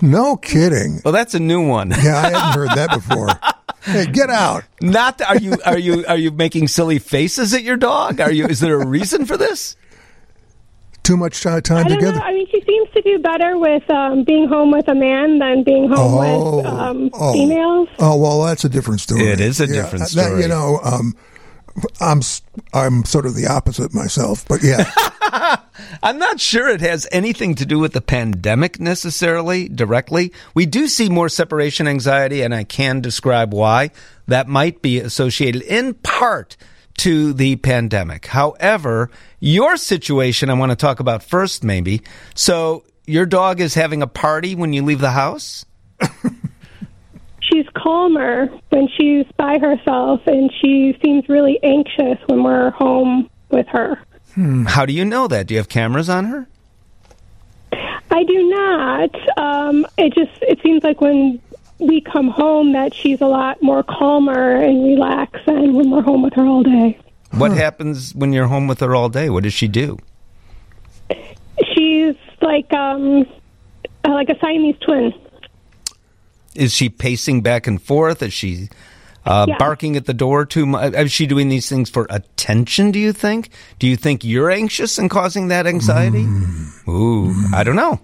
No 0.00 0.36
kidding. 0.36 1.00
Well, 1.04 1.12
that's 1.12 1.34
a 1.34 1.40
new 1.40 1.66
one. 1.66 1.90
Yeah, 2.02 2.16
I 2.16 2.30
hadn't 2.30 2.54
heard 2.54 2.70
that 2.70 2.90
before. 2.90 3.28
Hey, 3.84 4.06
get 4.06 4.30
out. 4.30 4.64
Not 4.80 5.20
are 5.20 5.36
you 5.36 5.58
are 5.66 5.76
you 5.76 6.06
are 6.06 6.16
you 6.16 6.30
making 6.30 6.68
silly 6.68 6.98
faces 6.98 7.52
at 7.52 7.62
your 7.62 7.76
dog? 7.76 8.18
Are 8.18 8.32
you? 8.32 8.46
Is 8.46 8.60
there 8.60 8.80
a 8.80 8.86
reason 8.86 9.26
for 9.26 9.36
this? 9.36 9.76
Too 11.04 11.16
much 11.16 11.42
time 11.42 11.56
I 11.58 11.60
don't 11.60 11.84
together. 11.86 12.18
know. 12.18 12.24
I 12.24 12.32
mean, 12.32 12.46
she 12.50 12.60
seems 12.62 12.88
to 12.94 13.02
do 13.02 13.18
better 13.20 13.56
with 13.58 13.88
um, 13.90 14.24
being 14.24 14.48
home 14.48 14.70
with 14.72 14.88
a 14.88 14.94
man 14.94 15.38
than 15.38 15.62
being 15.62 15.88
home 15.88 15.98
Oh, 15.98 16.56
with 16.56 16.66
um, 16.66 17.10
oh. 17.12 17.32
females. 17.32 17.88
Oh 18.00 18.16
well, 18.16 18.42
that's 18.44 18.64
a 18.64 18.68
different 18.68 19.00
story. 19.00 19.28
It 19.28 19.38
is 19.40 19.60
a 19.60 19.66
different 19.66 20.00
that- 20.00 20.08
story. 20.08 20.42
you 20.42 20.48
know, 20.48 20.80
um, 20.82 21.14
I'm 22.00 22.18
s- 22.18 22.42
I'm 22.72 23.04
sort 23.04 23.26
of 23.26 23.34
the 23.34 23.46
opposite 23.48 23.92
myself, 23.92 24.46
but 24.48 24.62
yeah, 24.62 24.88
I'm 26.02 26.18
not 26.18 26.40
sure 26.40 26.68
it 26.68 26.80
has 26.80 27.06
anything 27.12 27.54
to 27.56 27.66
do 27.66 27.78
with 27.78 27.92
the 27.92 28.00
pandemic 28.00 28.78
necessarily 28.80 29.68
directly. 29.68 30.32
We 30.54 30.66
do 30.66 30.86
see 30.86 31.08
more 31.08 31.28
separation 31.28 31.88
anxiety, 31.88 32.42
and 32.42 32.54
I 32.54 32.64
can 32.64 33.00
describe 33.00 33.52
why. 33.52 33.90
That 34.26 34.48
might 34.48 34.80
be 34.82 35.00
associated 35.00 35.62
in 35.62 35.94
part 35.94 36.56
to 36.98 37.32
the 37.32 37.56
pandemic. 37.56 38.26
However, 38.26 39.10
your 39.40 39.76
situation 39.76 40.50
I 40.50 40.54
want 40.54 40.70
to 40.70 40.76
talk 40.76 41.00
about 41.00 41.22
first, 41.22 41.64
maybe. 41.64 42.02
So, 42.34 42.84
your 43.06 43.26
dog 43.26 43.60
is 43.60 43.74
having 43.74 44.02
a 44.02 44.06
party 44.06 44.54
when 44.54 44.72
you 44.72 44.82
leave 44.82 45.00
the 45.00 45.10
house? 45.10 45.66
She's 47.42 47.66
calmer 47.76 48.46
when 48.70 48.88
she's 48.96 49.26
by 49.36 49.58
herself, 49.58 50.22
and 50.26 50.50
she 50.62 50.98
seems 51.04 51.28
really 51.28 51.58
anxious 51.62 52.18
when 52.26 52.42
we're 52.42 52.70
home 52.70 53.28
with 53.50 53.66
her. 53.68 53.98
How 54.66 54.86
do 54.86 54.94
you 54.94 55.04
know 55.04 55.28
that? 55.28 55.46
Do 55.46 55.54
you 55.54 55.58
have 55.58 55.68
cameras 55.68 56.08
on 56.08 56.24
her? 56.24 56.48
I 58.10 58.22
do 58.22 58.48
not. 58.48 59.38
Um, 59.38 59.86
it 59.98 60.14
just 60.14 60.30
it 60.42 60.58
seems 60.62 60.82
like 60.82 61.00
when 61.00 61.40
we 61.78 62.00
come 62.00 62.28
home 62.28 62.72
that 62.72 62.94
she's 62.94 63.20
a 63.20 63.26
lot 63.26 63.62
more 63.62 63.82
calmer 63.82 64.56
and 64.56 64.84
relaxed 64.84 65.44
than 65.46 65.74
when 65.74 65.90
we're 65.90 66.02
home 66.02 66.22
with 66.22 66.34
her 66.34 66.44
all 66.44 66.62
day. 66.62 66.98
What 67.32 67.52
happens 67.52 68.14
when 68.14 68.32
you're 68.32 68.46
home 68.46 68.68
with 68.68 68.80
her 68.80 68.94
all 68.94 69.08
day? 69.08 69.28
What 69.28 69.42
does 69.42 69.52
she 69.54 69.66
do? 69.68 69.98
She's 71.74 72.14
like 72.40 72.72
um, 72.72 73.26
uh, 74.04 74.10
like 74.10 74.28
a 74.28 74.38
Siamese 74.38 74.76
twin. 74.80 75.12
Is 76.54 76.72
she 76.72 76.88
pacing 76.88 77.42
back 77.42 77.66
and 77.66 77.82
forth? 77.82 78.22
Is 78.22 78.32
she 78.32 78.68
uh, 79.26 79.46
Yeah. 79.48 79.56
barking 79.58 79.96
at 79.96 80.06
the 80.06 80.14
door 80.14 80.44
too 80.46 80.66
much? 80.66 80.94
Is 80.94 81.10
she 81.12 81.26
doing 81.26 81.48
these 81.48 81.68
things 81.68 81.90
for 81.90 82.06
attention, 82.10 82.90
do 82.92 82.98
you 82.98 83.12
think? 83.12 83.48
Do 83.78 83.86
you 83.88 83.96
think 83.96 84.22
you're 84.24 84.50
anxious 84.50 84.98
and 84.98 85.10
causing 85.10 85.48
that 85.48 85.66
anxiety? 85.66 86.26
Ooh, 86.88 87.34
I 87.52 87.64
don't 87.64 87.76
know. 87.76 87.98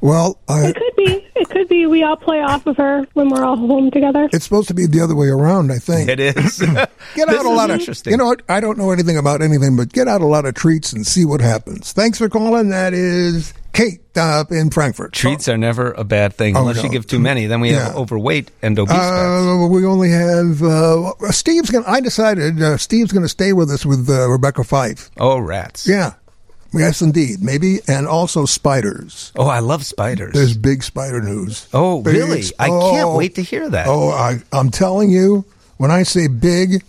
Well, 0.00 0.38
I, 0.48 0.68
It 0.68 0.76
could 0.76 0.96
be. 0.96 1.26
It 1.36 1.48
could 1.48 1.68
be. 1.68 1.86
We 1.86 2.02
all 2.02 2.16
play 2.16 2.40
off 2.40 2.66
of 2.66 2.76
her 2.76 3.06
when 3.14 3.28
we're 3.30 3.44
all 3.44 3.56
home 3.56 3.90
together. 3.90 4.28
it's 4.32 4.44
supposed 4.44 4.68
to 4.68 4.74
be 4.74 4.86
the 4.86 5.00
other 5.00 5.14
way 5.16 5.28
around. 5.28 5.72
I 5.72 5.78
think. 5.78 6.08
It 6.08 6.20
is. 6.20 6.58
Get 7.14 7.28
out 7.28 7.44
a 7.46 7.48
lot 7.50 7.70
of 7.70 7.80
interesting. 7.80 8.10
You 8.12 8.16
know 8.18 8.26
what? 8.26 8.42
I 8.48 8.60
don't 8.60 8.78
know 8.78 8.90
anything 8.90 9.16
about 9.16 9.42
anything, 9.42 9.76
but 9.76 9.92
get 9.92 10.08
out 10.08 10.20
a 10.20 10.26
lot 10.26 10.44
of 10.46 10.54
treats 10.54 10.92
and 10.92 11.06
see 11.06 11.24
what 11.24 11.40
happens. 11.40 11.92
Thanks 11.92 12.18
for 12.18 12.28
calling. 12.28 12.68
That 12.70 12.92
is 12.94 13.52
Kate 13.72 14.00
uh, 14.16 14.44
in 14.50 14.70
Frankfurt. 14.70 15.12
Treats 15.12 15.48
are 15.48 15.56
never 15.56 15.92
a 15.92 16.04
bad 16.04 16.34
thing 16.34 16.56
Oh, 16.56 16.60
unless 16.60 16.76
no. 16.76 16.82
you 16.84 16.88
give 16.90 17.06
too 17.06 17.18
many. 17.18 17.46
Then 17.46 17.60
we 17.60 17.70
have 17.70 17.94
overweight 17.96 18.50
and 18.62 18.78
obese. 18.78 18.94
Uh, 18.94 19.66
we 19.70 19.84
only 19.86 20.10
have 20.10 20.62
uh, 20.62 21.12
Steve's 21.30 21.70
going. 21.70 21.84
to 21.84 21.90
I 21.90 22.00
decided 22.00 22.60
uh, 22.62 22.76
Steve's 22.76 23.12
going 23.12 23.22
to 23.24 23.28
stay 23.28 23.52
with 23.52 23.70
us 23.70 23.86
with 23.86 24.08
uh, 24.10 24.28
Rebecca 24.28 24.62
Fife. 24.64 25.10
Oh, 25.18 25.38
rats. 25.38 25.86
Yeah, 25.88 26.14
yes, 26.72 27.02
indeed, 27.02 27.42
maybe, 27.42 27.80
and 27.88 28.06
also 28.06 28.44
spiders. 28.44 29.32
Oh, 29.36 29.46
I 29.46 29.60
love 29.60 29.84
spiders. 29.84 30.34
There's 30.34 30.56
big 30.56 30.82
spider 30.82 31.20
news. 31.20 31.68
oh, 31.72 32.02
Big 32.02 32.14
really? 32.14 32.42
I 32.58 32.68
can't 32.68 33.08
oh, 33.08 33.16
wait 33.16 33.34
to 33.36 33.42
hear 33.42 33.68
that. 33.70 33.86
Oh, 33.88 34.10
I, 34.10 34.40
I'm 34.52 34.70
telling 34.70 35.10
you, 35.10 35.44
when 35.76 35.90
I 35.90 36.02
say 36.02 36.28
big, 36.28 36.82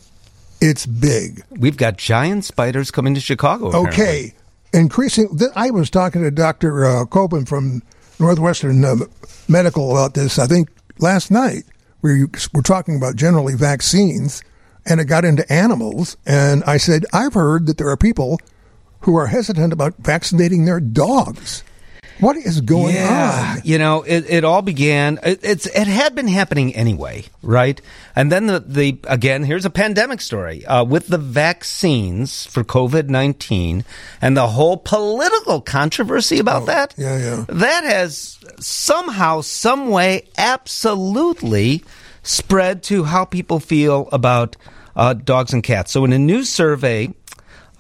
it's 0.60 0.86
big. 0.86 1.44
We've 1.50 1.78
got 1.78 1.98
giant 1.98 2.46
spiders 2.46 2.92
coming 2.92 3.16
to 3.16 3.22
Chicago. 3.22 3.70
apparently. 3.70 4.04
Okay, 4.04 4.34
increasing. 4.74 5.38
Th- 5.38 5.52
I 5.56 5.72
was 5.72 5.90
talking 5.90 6.22
to 6.24 6.32
Doctor 6.32 6.86
uh, 6.86 7.06
Copen 7.06 7.48
from 7.48 7.82
Northwestern 8.20 8.84
uh, 8.86 8.96
Medical 9.48 9.92
about 9.92 10.14
this. 10.14 10.38
I 10.38 10.48
think 10.48 10.70
last 11.00 11.32
night 11.32 11.64
we 12.02 12.26
were 12.54 12.62
talking 12.62 12.96
about 12.96 13.16
generally 13.16 13.56
vaccines, 13.56 14.44
and 14.86 15.00
it 15.00 15.06
got 15.06 15.26
into 15.26 15.52
animals. 15.52 16.18
And 16.26 16.64
I 16.66 16.78
said, 16.78 17.06
I've 17.14 17.34
heard 17.34 17.66
that 17.68 17.78
there 17.78 17.90
are 17.90 17.98
people 17.98 18.40
who 19.02 19.16
are 19.16 19.28
hesitant 19.28 19.74
about 19.74 19.96
vaccinating 19.98 20.66
their 20.66 20.80
dogs. 20.80 21.64
What 22.20 22.38
is 22.38 22.62
going 22.62 22.94
yeah, 22.94 23.56
on? 23.58 23.62
you 23.64 23.80
know, 23.80 24.04
it, 24.04 24.30
it 24.30 24.44
all 24.44 24.62
began. 24.62 25.18
It, 25.24 25.40
it's 25.42 25.66
it 25.66 25.88
had 25.88 26.14
been 26.14 26.28
happening 26.28 26.76
anyway, 26.76 27.26
right? 27.42 27.82
And 28.16 28.32
then 28.32 28.46
the 28.46 28.60
the 28.60 29.00
again, 29.08 29.44
here's 29.44 29.66
a 29.66 29.72
pandemic 29.72 30.22
story 30.22 30.64
uh, 30.68 30.84
with 30.84 31.08
the 31.08 31.18
vaccines 31.18 32.46
for 32.46 32.64
COVID 32.64 33.10
nineteen 33.10 33.86
and 34.22 34.38
the 34.38 34.46
whole 34.46 34.78
political 34.78 35.62
controversy 35.62 36.38
about 36.38 36.68
that. 36.68 36.94
Oh, 36.96 37.02
yeah, 37.02 37.18
yeah. 37.18 37.46
That 37.50 37.86
has 37.86 38.38
somehow, 38.60 39.42
some 39.42 39.90
way, 39.90 40.28
absolutely 40.38 41.84
spread 42.22 42.84
to 42.84 43.04
how 43.04 43.26
people 43.26 43.60
feel 43.60 44.08
about 44.12 44.58
uh, 44.96 45.14
dogs 45.14 45.54
and 45.54 45.64
cats. 45.64 45.92
So, 45.92 46.06
in 46.06 46.14
a 46.14 46.20
new 46.20 46.44
survey 46.44 47.12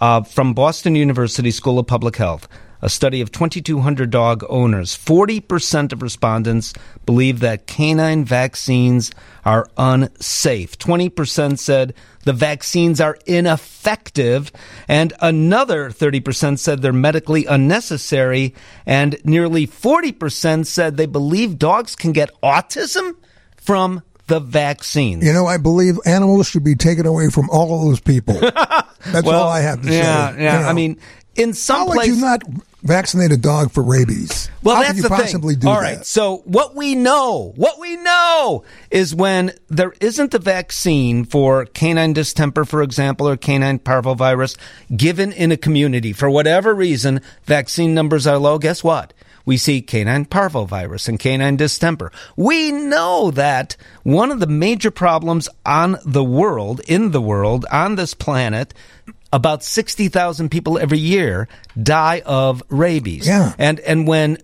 uh, 0.01 0.23
from 0.23 0.53
Boston 0.53 0.95
University 0.95 1.51
School 1.51 1.79
of 1.79 1.87
Public 1.87 2.17
Health, 2.17 2.47
a 2.81 2.89
study 2.89 3.21
of 3.21 3.31
2,200 3.31 4.09
dog 4.09 4.43
owners, 4.49 4.97
40% 4.97 5.93
of 5.93 6.01
respondents 6.01 6.73
believe 7.05 7.39
that 7.41 7.67
canine 7.67 8.25
vaccines 8.25 9.11
are 9.45 9.67
unsafe. 9.77 10.77
20% 10.79 11.59
said 11.59 11.93
the 12.23 12.33
vaccines 12.33 12.99
are 12.99 13.19
ineffective, 13.27 14.51
and 14.87 15.13
another 15.19 15.91
30% 15.91 16.57
said 16.57 16.81
they're 16.81 16.91
medically 16.91 17.45
unnecessary, 17.45 18.55
and 18.87 19.17
nearly 19.23 19.67
40% 19.67 20.65
said 20.65 20.97
they 20.97 21.05
believe 21.05 21.59
dogs 21.59 21.95
can 21.95 22.11
get 22.11 22.31
autism 22.41 23.15
from 23.57 24.01
the 24.31 24.39
vaccines. 24.39 25.25
You 25.25 25.33
know, 25.33 25.45
I 25.45 25.57
believe 25.57 25.99
animals 26.05 26.47
should 26.47 26.63
be 26.63 26.75
taken 26.75 27.05
away 27.05 27.29
from 27.29 27.49
all 27.49 27.75
of 27.75 27.85
those 27.85 27.99
people. 27.99 28.35
That's 29.05 29.27
all 29.27 29.49
I 29.49 29.59
have 29.59 29.81
to 29.81 29.91
yeah, 29.91 30.31
say. 30.31 30.41
Yeah, 30.43 30.55
You 30.57 30.63
know. 30.63 30.69
I 30.69 30.73
mean, 30.73 30.97
in 31.35 31.53
some 31.53 31.79
How 31.79 31.87
would 31.87 32.07
you 32.07 32.15
not 32.15 32.43
vaccinate 32.81 33.33
a 33.33 33.37
dog 33.37 33.73
for 33.73 33.83
rabies? 33.83 34.49
Well, 34.63 34.75
How 34.77 34.83
that's 34.83 34.93
could 34.93 34.97
you 34.97 35.03
the 35.03 35.09
possibly 35.09 35.53
thing. 35.55 35.61
do 35.63 35.67
All 35.67 35.75
that? 35.75 35.81
right. 35.81 36.05
So 36.05 36.37
what 36.45 36.75
we 36.75 36.95
know, 36.95 37.51
what 37.57 37.77
we 37.77 37.97
know 37.97 38.63
is 38.89 39.13
when 39.13 39.51
there 39.67 39.93
isn't 39.99 40.33
a 40.33 40.39
vaccine 40.39 41.25
for 41.25 41.65
canine 41.65 42.13
distemper, 42.13 42.63
for 42.63 42.81
example, 42.81 43.27
or 43.27 43.35
canine 43.35 43.79
parvovirus 43.79 44.57
given 44.95 45.33
in 45.33 45.51
a 45.51 45.57
community 45.57 46.13
for 46.13 46.29
whatever 46.29 46.73
reason, 46.73 47.19
vaccine 47.43 47.93
numbers 47.93 48.25
are 48.25 48.37
low. 48.37 48.57
Guess 48.59 48.81
what? 48.81 49.13
We 49.45 49.57
see 49.57 49.81
canine 49.81 50.25
parvovirus 50.25 51.07
and 51.07 51.19
canine 51.19 51.57
distemper. 51.57 52.11
We 52.35 52.71
know 52.71 53.31
that 53.31 53.75
one 54.03 54.31
of 54.31 54.39
the 54.39 54.47
major 54.47 54.91
problems 54.91 55.49
on 55.65 55.97
the 56.05 56.23
world, 56.23 56.81
in 56.87 57.11
the 57.11 57.21
world, 57.21 57.65
on 57.71 57.95
this 57.95 58.13
planet, 58.13 58.73
about 59.33 59.63
60,000 59.63 60.49
people 60.49 60.77
every 60.77 60.99
year 60.99 61.47
die 61.81 62.21
of 62.25 62.61
rabies. 62.69 63.27
Yeah. 63.27 63.53
And 63.57 63.79
and 63.81 64.07
when 64.07 64.37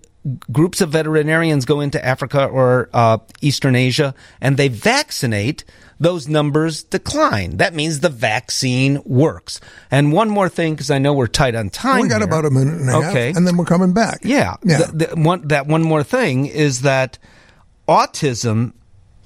groups 0.51 0.81
of 0.81 0.89
veterinarians 0.89 1.65
go 1.65 1.79
into 1.79 2.03
Africa 2.03 2.45
or 2.45 2.89
uh, 2.93 3.17
Eastern 3.41 3.75
Asia 3.75 4.13
and 4.41 4.57
they 4.57 4.67
vaccinate, 4.67 5.63
those 5.99 6.27
numbers 6.27 6.83
decline. 6.83 7.57
That 7.57 7.73
means 7.73 8.01
the 8.01 8.09
vaccine 8.09 9.01
works. 9.05 9.59
And 9.89 10.11
one 10.11 10.29
more 10.29 10.49
thing, 10.49 10.73
because 10.73 10.91
I 10.91 10.97
know 10.99 11.13
we're 11.13 11.27
tight 11.27 11.55
on 11.55 11.69
time. 11.69 12.01
we 12.01 12.07
got 12.07 12.17
here. 12.17 12.27
about 12.27 12.45
a 12.45 12.49
minute 12.51 12.75
and 12.79 12.89
a 12.89 12.93
half, 12.93 13.03
Okay. 13.11 13.33
and 13.35 13.47
then 13.47 13.57
we're 13.57 13.65
coming 13.65 13.93
back. 13.93 14.19
Yeah. 14.23 14.55
yeah. 14.63 14.77
The- 14.91 15.07
the 15.07 15.15
one, 15.15 15.47
that 15.47 15.65
one 15.67 15.83
more 15.83 16.03
thing 16.03 16.45
is 16.45 16.81
that 16.81 17.17
autism, 17.87 18.73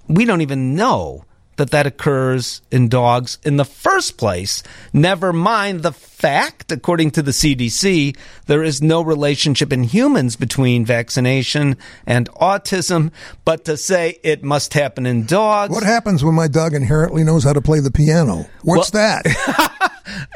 we 0.07 0.25
don't 0.25 0.41
even 0.41 0.75
know 0.75 1.25
that 1.57 1.71
that 1.71 1.85
occurs 1.85 2.61
in 2.71 2.87
dogs 2.89 3.37
in 3.43 3.57
the 3.57 3.65
first 3.65 4.17
place. 4.17 4.63
Never 4.93 5.31
mind 5.33 5.83
the 5.83 5.91
fact, 5.91 6.71
according 6.71 7.11
to 7.11 7.21
the 7.21 7.31
CDC, 7.31 8.15
there 8.45 8.63
is 8.63 8.81
no 8.81 9.01
relationship 9.01 9.73
in 9.73 9.83
humans 9.83 10.35
between 10.35 10.85
vaccination 10.85 11.77
and 12.05 12.29
autism. 12.31 13.11
But 13.45 13.65
to 13.65 13.77
say 13.77 14.19
it 14.23 14.43
must 14.43 14.73
happen 14.73 15.05
in 15.05 15.25
dogs, 15.25 15.73
what 15.73 15.83
happens 15.83 16.23
when 16.23 16.35
my 16.35 16.47
dog 16.47 16.73
inherently 16.73 17.23
knows 17.23 17.43
how 17.43 17.53
to 17.53 17.61
play 17.61 17.79
the 17.79 17.91
piano? 17.91 18.45
What's 18.63 18.91
that? 18.91 19.25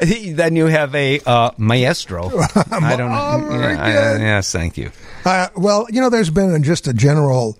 then 0.00 0.56
you 0.56 0.66
have 0.66 0.94
a 0.94 1.20
uh, 1.20 1.50
maestro. 1.56 2.26
I 2.70 2.96
don't 2.96 3.10
know. 3.10 3.46
Oh, 3.50 3.60
Yeah, 3.60 3.82
I- 3.82 4.18
yes, 4.18 4.52
thank 4.52 4.76
you. 4.76 4.90
Uh, 5.24 5.48
well, 5.56 5.86
you 5.90 6.00
know, 6.00 6.10
there's 6.10 6.30
been 6.30 6.62
just 6.62 6.86
a 6.86 6.92
general 6.94 7.58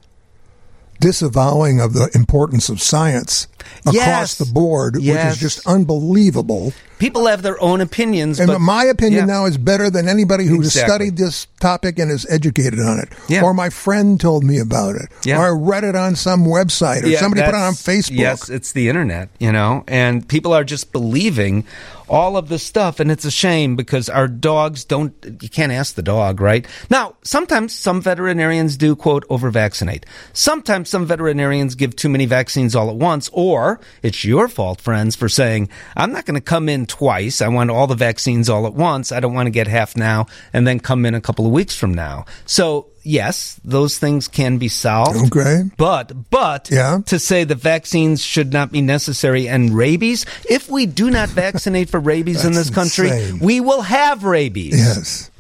disavowing 1.01 1.81
of 1.81 1.93
the 1.93 2.11
importance 2.15 2.69
of 2.69 2.81
science 2.83 3.49
across 3.81 3.95
Yes. 3.95 4.35
the 4.37 4.47
board, 4.47 4.97
which 4.97 5.05
is 5.07 5.39
just 5.39 5.67
unbelievable. 5.67 6.73
People 6.99 7.27
have 7.27 7.43
their 7.43 7.61
own 7.63 7.81
opinions, 7.81 8.39
And 8.41 8.47
but 8.49 8.61
my 8.61 8.85
opinion 8.85 9.27
yeah. 9.29 9.35
now 9.35 9.45
is 9.47 9.59
better 9.59 9.91
than 9.91 10.09
anybody 10.09 10.47
who 10.47 10.57
Exactly. 10.57 10.81
has 10.81 10.89
studied 10.91 11.17
this 11.17 11.47
topic 11.61 11.99
and 11.99 12.11
is 12.11 12.27
educated 12.31 12.81
on 12.81 12.99
it. 12.99 13.09
Yeah. 13.29 13.43
Or 13.43 13.53
my 13.53 13.69
friend 13.69 14.19
told 14.21 14.45
me 14.45 14.59
about 14.59 14.95
it. 14.97 15.09
Yeah. 15.25 15.39
Or 15.41 15.47
I 15.47 15.51
read 15.51 15.85
it 15.85 15.95
on 15.97 16.17
some 16.17 16.45
website 16.47 17.03
or 17.05 17.17
somebody 17.19 17.43
put 17.43 17.51
it 17.51 17.55
on 17.55 17.75
Facebook. 17.75 18.17
Yes, 18.19 18.49
it's 18.49 18.73
the 18.73 18.89
internet, 18.89 19.29
you 19.39 19.53
know, 19.53 19.85
and 19.89 20.27
people 20.27 20.55
are 20.55 20.65
just 20.65 20.93
believing 20.93 21.65
all 22.09 22.37
of 22.37 22.49
this 22.49 22.63
stuff, 22.63 23.01
and 23.01 23.11
it's 23.11 23.25
a 23.25 23.31
shame 23.31 23.77
because 23.77 24.09
our 24.09 24.29
dogs 24.29 24.85
don't. 24.85 25.15
You 25.41 25.49
can't 25.49 25.73
ask 25.73 25.95
the 25.95 26.03
dog, 26.03 26.41
right? 26.41 26.67
Now, 26.91 27.17
sometimes 27.23 27.75
some 27.75 28.01
veterinarians 28.01 28.77
do 28.77 28.95
quote 28.95 29.25
over 29.29 29.51
vaccinate. 29.51 30.07
Sometimes 30.33 30.89
some 30.89 31.07
veterinarians 31.07 31.75
give 31.75 31.97
too 31.97 32.09
many 32.09 32.27
vaccines 32.27 32.75
all 32.75 32.91
at 32.91 32.97
once, 32.97 33.31
or 33.33 33.81
it's 34.03 34.25
your 34.25 34.49
fault, 34.49 34.81
friends, 34.81 35.17
for 35.17 35.29
saying 35.29 35.69
I'm 35.97 36.13
not 36.13 36.25
going 36.25 36.35
to 36.37 36.41
come 36.41 36.69
in 36.69 36.87
twice. 36.87 37.43
I 37.43 37.49
want 37.49 37.71
all 37.71 37.87
the 37.87 37.95
vaccines 37.95 38.49
all 38.49 38.67
at 38.67 38.75
once. 38.75 39.13
I 39.13 39.21
don't 39.21 39.35
want 39.35 39.47
to 39.47 39.51
get 39.51 39.67
half 39.67 39.97
now 39.97 40.27
and 40.53 40.67
then 40.67 40.81
come 40.81 41.05
in 41.05 41.15
a 41.15 41.21
couple 41.21 41.47
of 41.47 41.53
weeks 41.53 41.77
from 41.77 41.95
now. 41.95 42.25
So. 42.45 42.89
Yes, 43.07 43.61
those 43.65 43.99
things 43.99 44.27
can 44.27 44.59
be 44.59 44.67
solved. 44.69 45.29
Okay. 45.29 45.63
But 45.77 46.29
but 46.31 46.69
Yeah. 46.73 46.99
to 47.07 47.19
say 47.21 47.45
the 47.45 47.55
vaccines 47.55 48.21
should 48.21 48.53
not 48.53 48.73
be 48.73 48.81
necessary 48.83 49.49
and 49.49 49.71
rabies, 49.77 50.27
if 50.51 50.69
we 50.69 50.87
do 50.87 51.09
not 51.11 51.29
vaccinate 51.29 51.89
for 51.89 52.01
rabies 52.01 52.45
in 52.45 52.53
this 52.53 52.69
country, 52.69 53.09
insane. 53.11 53.39
we 53.39 53.61
will 53.61 53.83
have 53.83 54.25
rabies. 54.25 54.77
Yes. 54.77 55.31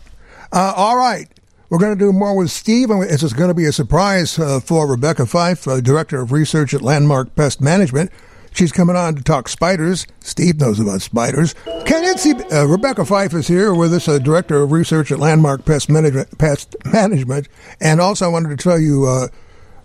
Uh, 0.52 0.73
all 0.76 0.96
right. 0.96 1.26
We're 1.68 1.78
going 1.78 1.99
to 1.99 2.04
do 2.04 2.12
more 2.12 2.37
with 2.37 2.52
Steve. 2.52 2.90
and 2.90 3.02
It's 3.02 3.32
going 3.32 3.49
to 3.49 3.54
be 3.54 3.64
a 3.66 3.73
surprise 3.73 4.38
uh, 4.38 4.61
for 4.61 4.87
Rebecca 4.87 5.26
Fife, 5.26 5.66
uh, 5.66 5.80
Director 5.80 6.20
of 6.20 6.30
Research 6.30 6.73
at 6.73 6.80
Landmark 6.82 7.35
Pest 7.35 7.61
Management. 7.61 8.12
She's 8.56 8.72
coming 8.72 8.96
on 8.96 9.16
to 9.16 9.22
talk 9.22 9.50
spiders. 9.50 10.06
Steve 10.20 10.58
knows 10.58 10.80
about 10.80 11.02
spiders. 11.02 11.54
Ken 11.84 12.04
Itzy, 12.04 12.32
uh, 12.50 12.64
Rebecca 12.64 13.04
Fife 13.04 13.34
is 13.34 13.46
here 13.48 13.75
with 13.75 13.92
us, 13.92 14.08
uh, 14.08 14.18
Director 14.18 14.62
of 14.62 14.72
Research 14.72 15.12
at 15.12 15.18
Landmark 15.18 15.66
Pest 15.66 15.90
Management. 15.90 16.38
Pest 16.38 16.75
Management. 16.86 17.48
And 17.82 18.00
also, 18.00 18.25
I 18.25 18.28
wanted 18.28 18.48
to 18.48 18.56
tell 18.56 18.78
you, 18.78 19.04
uh, 19.04 19.28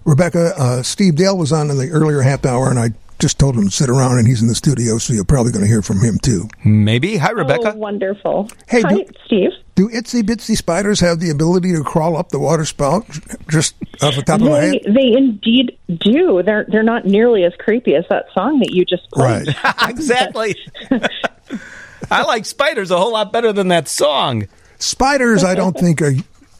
Rebecca, 0.05 0.53
uh, 0.57 0.83
Steve 0.83 1.15
Dale 1.15 1.37
was 1.37 1.51
on 1.51 1.69
in 1.69 1.77
the 1.77 1.89
earlier 1.89 2.21
half 2.21 2.45
hour, 2.45 2.69
and 2.69 2.79
I 2.79 2.91
just 3.21 3.39
told 3.39 3.55
him 3.55 3.65
to 3.65 3.71
sit 3.71 3.89
around, 3.89 4.17
and 4.17 4.27
he's 4.27 4.41
in 4.41 4.47
the 4.47 4.55
studio, 4.55 4.97
so 4.97 5.13
you're 5.13 5.23
probably 5.23 5.51
going 5.51 5.63
to 5.63 5.69
hear 5.69 5.83
from 5.83 6.01
him 6.01 6.17
too. 6.17 6.49
Maybe. 6.65 7.17
Hi, 7.17 7.29
Rebecca. 7.29 7.73
Oh, 7.73 7.77
wonderful. 7.77 8.49
Hey, 8.67 8.81
Hi, 8.81 8.95
do- 8.95 9.05
Steve. 9.25 9.51
Do 9.75 9.87
itsy 9.89 10.21
bitsy 10.21 10.57
spiders 10.57 10.99
have 10.99 11.19
the 11.19 11.29
ability 11.29 11.71
to 11.73 11.83
crawl 11.83 12.17
up 12.17 12.29
the 12.29 12.39
water 12.39 12.65
spout 12.65 13.05
just 13.49 13.75
off 14.01 14.15
the 14.15 14.21
top 14.21 14.41
of 14.41 14.47
my 14.47 14.59
head? 14.59 14.81
they 14.85 15.13
indeed 15.13 15.77
do. 15.87 16.43
They're 16.43 16.65
they're 16.67 16.83
not 16.83 17.05
nearly 17.05 17.45
as 17.45 17.53
creepy 17.57 17.95
as 17.95 18.03
that 18.09 18.25
song 18.33 18.59
that 18.59 18.71
you 18.71 18.83
just 18.83 19.09
played. 19.11 19.47
Right. 19.47 19.89
exactly. 19.89 20.55
I 22.11 22.23
like 22.23 22.45
spiders 22.45 22.91
a 22.91 22.97
whole 22.97 23.13
lot 23.13 23.31
better 23.31 23.53
than 23.53 23.69
that 23.69 23.87
song. 23.87 24.47
Spiders, 24.79 25.43
I 25.43 25.55
don't 25.55 25.77
think 25.77 26.01
are, 26.01 26.13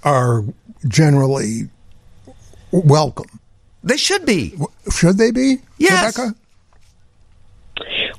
are 0.03 0.45
generally 0.87 1.69
welcome. 2.71 3.39
They 3.83 3.97
should 3.97 4.25
be. 4.25 4.55
Should 4.95 5.17
they 5.17 5.31
be? 5.31 5.57
Yes. 5.77 6.17
Rebecca? 6.17 6.35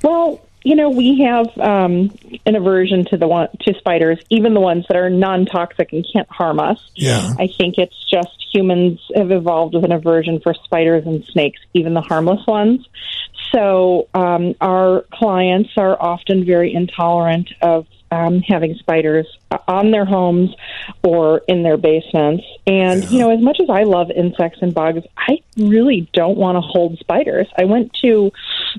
Well, 0.03 0.41
you 0.63 0.75
know, 0.75 0.89
we 0.89 1.21
have 1.21 1.47
um, 1.57 2.17
an 2.45 2.55
aversion 2.55 3.05
to 3.05 3.17
the 3.17 3.27
one 3.27 3.49
to 3.61 3.73
spiders, 3.75 4.19
even 4.29 4.53
the 4.53 4.61
ones 4.61 4.85
that 4.87 4.95
are 4.95 5.09
non-toxic 5.09 5.91
and 5.91 6.05
can't 6.13 6.29
harm 6.29 6.59
us. 6.59 6.79
Yeah. 6.95 7.33
I 7.37 7.47
think 7.47 7.77
it's 7.77 8.09
just 8.09 8.45
humans 8.53 8.99
have 9.15 9.31
evolved 9.31 9.73
with 9.73 9.83
an 9.83 9.91
aversion 9.91 10.39
for 10.39 10.53
spiders 10.53 11.05
and 11.05 11.25
snakes, 11.25 11.59
even 11.73 11.93
the 11.93 12.01
harmless 12.01 12.45
ones. 12.47 12.87
So 13.51 14.07
um, 14.13 14.55
our 14.61 15.05
clients 15.11 15.71
are 15.77 16.01
often 16.01 16.45
very 16.45 16.73
intolerant 16.73 17.49
of 17.61 17.87
um, 18.13 18.41
having 18.41 18.75
spiders 18.75 19.27
on 19.67 19.91
their 19.91 20.05
homes 20.05 20.51
or 21.03 21.41
in 21.47 21.63
their 21.63 21.77
basements. 21.77 22.43
And, 22.67 23.03
you 23.09 23.19
know, 23.19 23.31
as 23.31 23.41
much 23.41 23.59
as 23.59 23.69
I 23.69 23.83
love 23.83 24.11
insects 24.11 24.59
and 24.61 24.73
bugs, 24.73 25.03
I 25.17 25.39
really 25.57 26.09
don't 26.13 26.37
want 26.37 26.55
to 26.57 26.61
hold 26.61 26.99
spiders. 26.99 27.47
I 27.57 27.65
went 27.65 27.91
to 28.03 28.31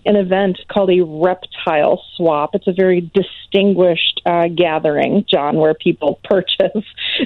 an 0.04 0.16
event 0.16 0.58
called 0.68 0.90
a 0.90 1.00
reptile 1.00 2.02
swap. 2.16 2.54
It's 2.54 2.66
a 2.66 2.72
very 2.72 3.00
distinguished 3.00 4.20
uh, 4.26 4.48
gathering, 4.48 5.24
John, 5.28 5.56
where 5.56 5.74
people 5.74 6.20
purchase 6.24 6.84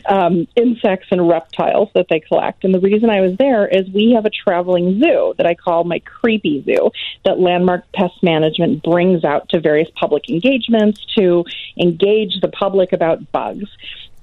um, 0.08 0.46
insects 0.56 1.08
and 1.10 1.28
reptiles 1.28 1.88
that 1.94 2.06
they 2.08 2.20
collect. 2.20 2.64
And 2.64 2.74
the 2.74 2.80
reason 2.80 3.10
I 3.10 3.20
was 3.20 3.36
there 3.36 3.66
is 3.66 3.88
we 3.90 4.12
have 4.12 4.24
a 4.24 4.30
traveling 4.30 5.00
zoo 5.00 5.34
that 5.36 5.46
I 5.46 5.54
call 5.54 5.84
my 5.84 6.00
creepy 6.00 6.62
zoo 6.64 6.90
that 7.24 7.38
Landmark 7.38 7.90
Pest 7.92 8.22
Management 8.22 8.82
brings 8.82 9.24
out 9.24 9.48
to 9.50 9.60
various 9.60 9.88
public 9.94 10.28
engagements 10.28 11.04
to 11.16 11.44
engage 11.78 12.40
the 12.40 12.48
public 12.48 12.92
about 12.92 13.30
bugs. 13.32 13.68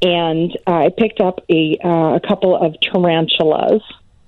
And 0.01 0.55
uh, 0.67 0.71
I 0.71 0.89
picked 0.95 1.21
up 1.21 1.39
a, 1.49 1.77
uh, 1.83 2.15
a 2.15 2.19
couple 2.19 2.55
of 2.55 2.75
tarantulas 2.81 3.81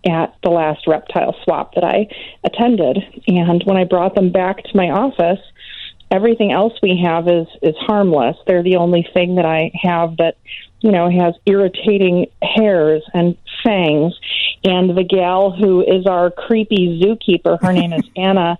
at 0.08 0.36
the 0.44 0.50
last 0.50 0.88
reptile 0.88 1.36
swap 1.44 1.76
that 1.76 1.84
I 1.84 2.08
attended. 2.44 2.98
And 3.28 3.62
when 3.66 3.78
I 3.78 3.84
brought 3.84 4.16
them 4.16 4.32
back 4.32 4.64
to 4.64 4.78
my 4.78 4.90
office, 4.90 5.40
everything 6.12 6.52
else 6.52 6.74
we 6.82 7.02
have 7.04 7.28
is 7.28 7.48
is 7.62 7.76
harmless. 7.80 8.38
They're 8.46 8.64
the 8.64 8.78
only 8.78 9.08
thing 9.14 9.36
that 9.36 9.46
I 9.46 9.72
have 9.82 10.18
that 10.18 10.38
you 10.82 10.92
know 10.92 11.10
has 11.10 11.36
irritating 11.46 12.28
hairs 12.42 13.04
and 13.14 13.38
fangs. 13.64 14.14
And 14.64 14.98
the 14.98 15.04
gal 15.04 15.52
who 15.52 15.82
is 15.82 16.06
our 16.06 16.32
creepy 16.32 17.02
zookeeper, 17.02 17.62
her 17.62 17.74
name 17.74 17.94
is 17.94 18.04
Anna. 18.16 18.58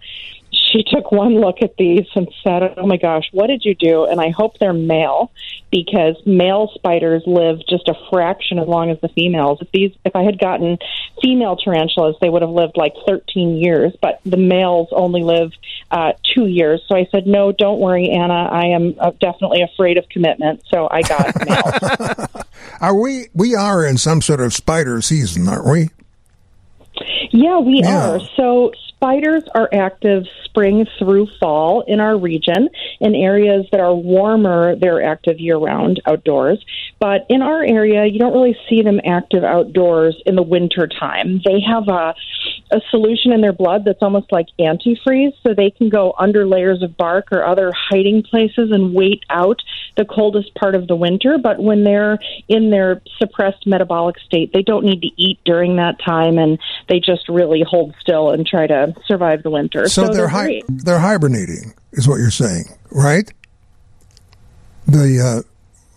She 0.52 0.84
took 0.84 1.12
one 1.12 1.40
look 1.40 1.62
at 1.62 1.78
these 1.78 2.08
and 2.16 2.28
said, 2.44 2.74
"Oh 2.78 2.86
my 2.86 2.98
gosh, 2.98 3.30
what 3.32 3.48
did 3.48 3.64
you 3.64 3.76
do?" 3.76 4.06
And 4.06 4.20
I 4.20 4.30
hope 4.30 4.58
they're 4.60 4.74
male 4.74 5.32
because 5.72 6.16
male 6.26 6.72
spiders 6.74 7.24
live 7.26 7.60
just 7.68 7.88
a 7.88 7.94
fraction 8.10 8.60
as 8.60 8.68
long 8.68 8.90
as 8.90 9.00
the 9.02 9.10
females. 9.10 9.60
If 9.62 9.72
these, 9.72 9.92
if 10.06 10.16
I 10.16 10.24
had 10.24 10.40
gotten 10.40 10.78
female 11.22 11.56
tarantulas, 11.56 12.16
they 12.22 12.30
would 12.30 12.42
have 12.42 12.52
lived 12.52 12.78
like 12.78 12.94
13 13.08 13.58
years, 13.58 13.94
but 14.02 14.20
the 14.26 14.38
males 14.38 14.88
only 14.92 15.24
live 15.24 15.52
uh, 15.92 16.14
two 16.36 16.48
years. 16.48 16.82
So 16.88 16.96
I 16.96 17.08
said, 17.12 17.28
"No, 17.28 17.52
don't 17.52 17.80
worry, 17.80 18.10
Anna. 18.10 18.50
I 18.52 18.68
am 18.68 18.96
uh, 19.00 19.12
definitely 19.20 19.62
afraid 19.62 19.98
of 19.98 20.08
commitment." 20.10 20.64
So 20.70 20.88
I 20.90 21.02
got 21.02 21.46
male. 21.48 22.28
Are 22.82 22.96
we? 22.96 23.28
We 23.34 23.56
are 23.56 23.86
in 23.86 23.98
some 23.98 24.22
sort 24.22 24.42
of 24.42 24.54
spider 24.54 25.02
season, 25.02 25.48
aren't 25.48 25.66
we? 25.66 25.90
Yeah, 27.32 27.60
we 27.60 27.82
Yeah. 27.84 28.12
are. 28.16 28.20
So 28.36 28.72
spiders 28.98 29.44
are 29.54 29.70
active 29.72 30.24
spring 30.44 30.86
through 30.98 31.28
fall 31.40 31.82
in 31.88 32.00
our 32.00 32.18
region. 32.18 32.68
In 33.00 33.14
areas 33.14 33.66
that 33.72 33.80
are 33.80 33.94
warmer, 33.94 34.76
they're 34.76 35.04
active 35.04 35.40
year 35.40 35.58
round 35.58 36.02
outdoors. 36.08 36.64
But 37.00 37.28
in 37.30 37.44
our 37.44 37.64
area, 37.64 38.06
you 38.06 38.18
don't 38.18 38.34
really 38.34 38.58
see 38.68 38.82
them 38.82 39.00
active 39.06 39.44
outdoors 39.44 40.20
in 40.26 40.36
the 40.36 40.42
winter 40.42 40.88
time. 40.88 41.42
They 41.46 41.62
have 41.62 41.88
a, 41.88 42.16
a 42.72 42.82
solution 42.90 43.32
in 43.32 43.42
their 43.42 43.54
blood 43.54 43.86
that's 43.86 44.02
almost 44.02 44.32
like 44.32 44.48
antifreeze, 44.60 45.34
so 45.44 45.54
they 45.54 45.70
can 45.70 45.90
go 45.90 46.16
under 46.18 46.48
layers 46.48 46.82
of 46.82 46.98
bark 46.98 47.32
or 47.32 47.46
other 47.46 47.72
hiding 47.72 48.24
places 48.24 48.72
and 48.72 48.96
wait 48.96 49.24
out 49.30 49.62
the 49.96 50.06
coldest 50.06 50.56
part 50.56 50.74
of 50.74 50.88
the 50.88 50.96
winter. 50.96 51.38
But 51.38 51.62
when 51.62 51.84
they're 51.84 52.18
in 52.48 52.72
their 52.72 53.02
suppressed 53.20 53.68
metabolic 53.68 54.18
state, 54.26 54.54
they 54.54 54.64
don't 54.64 54.86
need 54.86 55.02
to 55.02 55.12
eat 55.18 55.40
during 55.46 55.76
that 55.76 56.00
time, 56.04 56.40
and 56.40 56.58
they 56.90 57.00
just 57.00 57.30
really 57.30 57.64
hold 57.68 57.94
still 58.02 58.32
and 58.32 58.46
try 58.46 58.66
to 58.66 58.87
survive 59.06 59.44
the 59.44 59.50
winter. 59.50 59.88
So, 59.90 60.08
they're 60.08 60.28
hi- 60.28 60.62
they're 60.68 61.00
hibernating, 61.00 61.74
is 61.94 62.08
what 62.08 62.18
you're 62.18 62.32
saying, 62.32 62.66
right? 62.92 63.32
The 64.88 65.44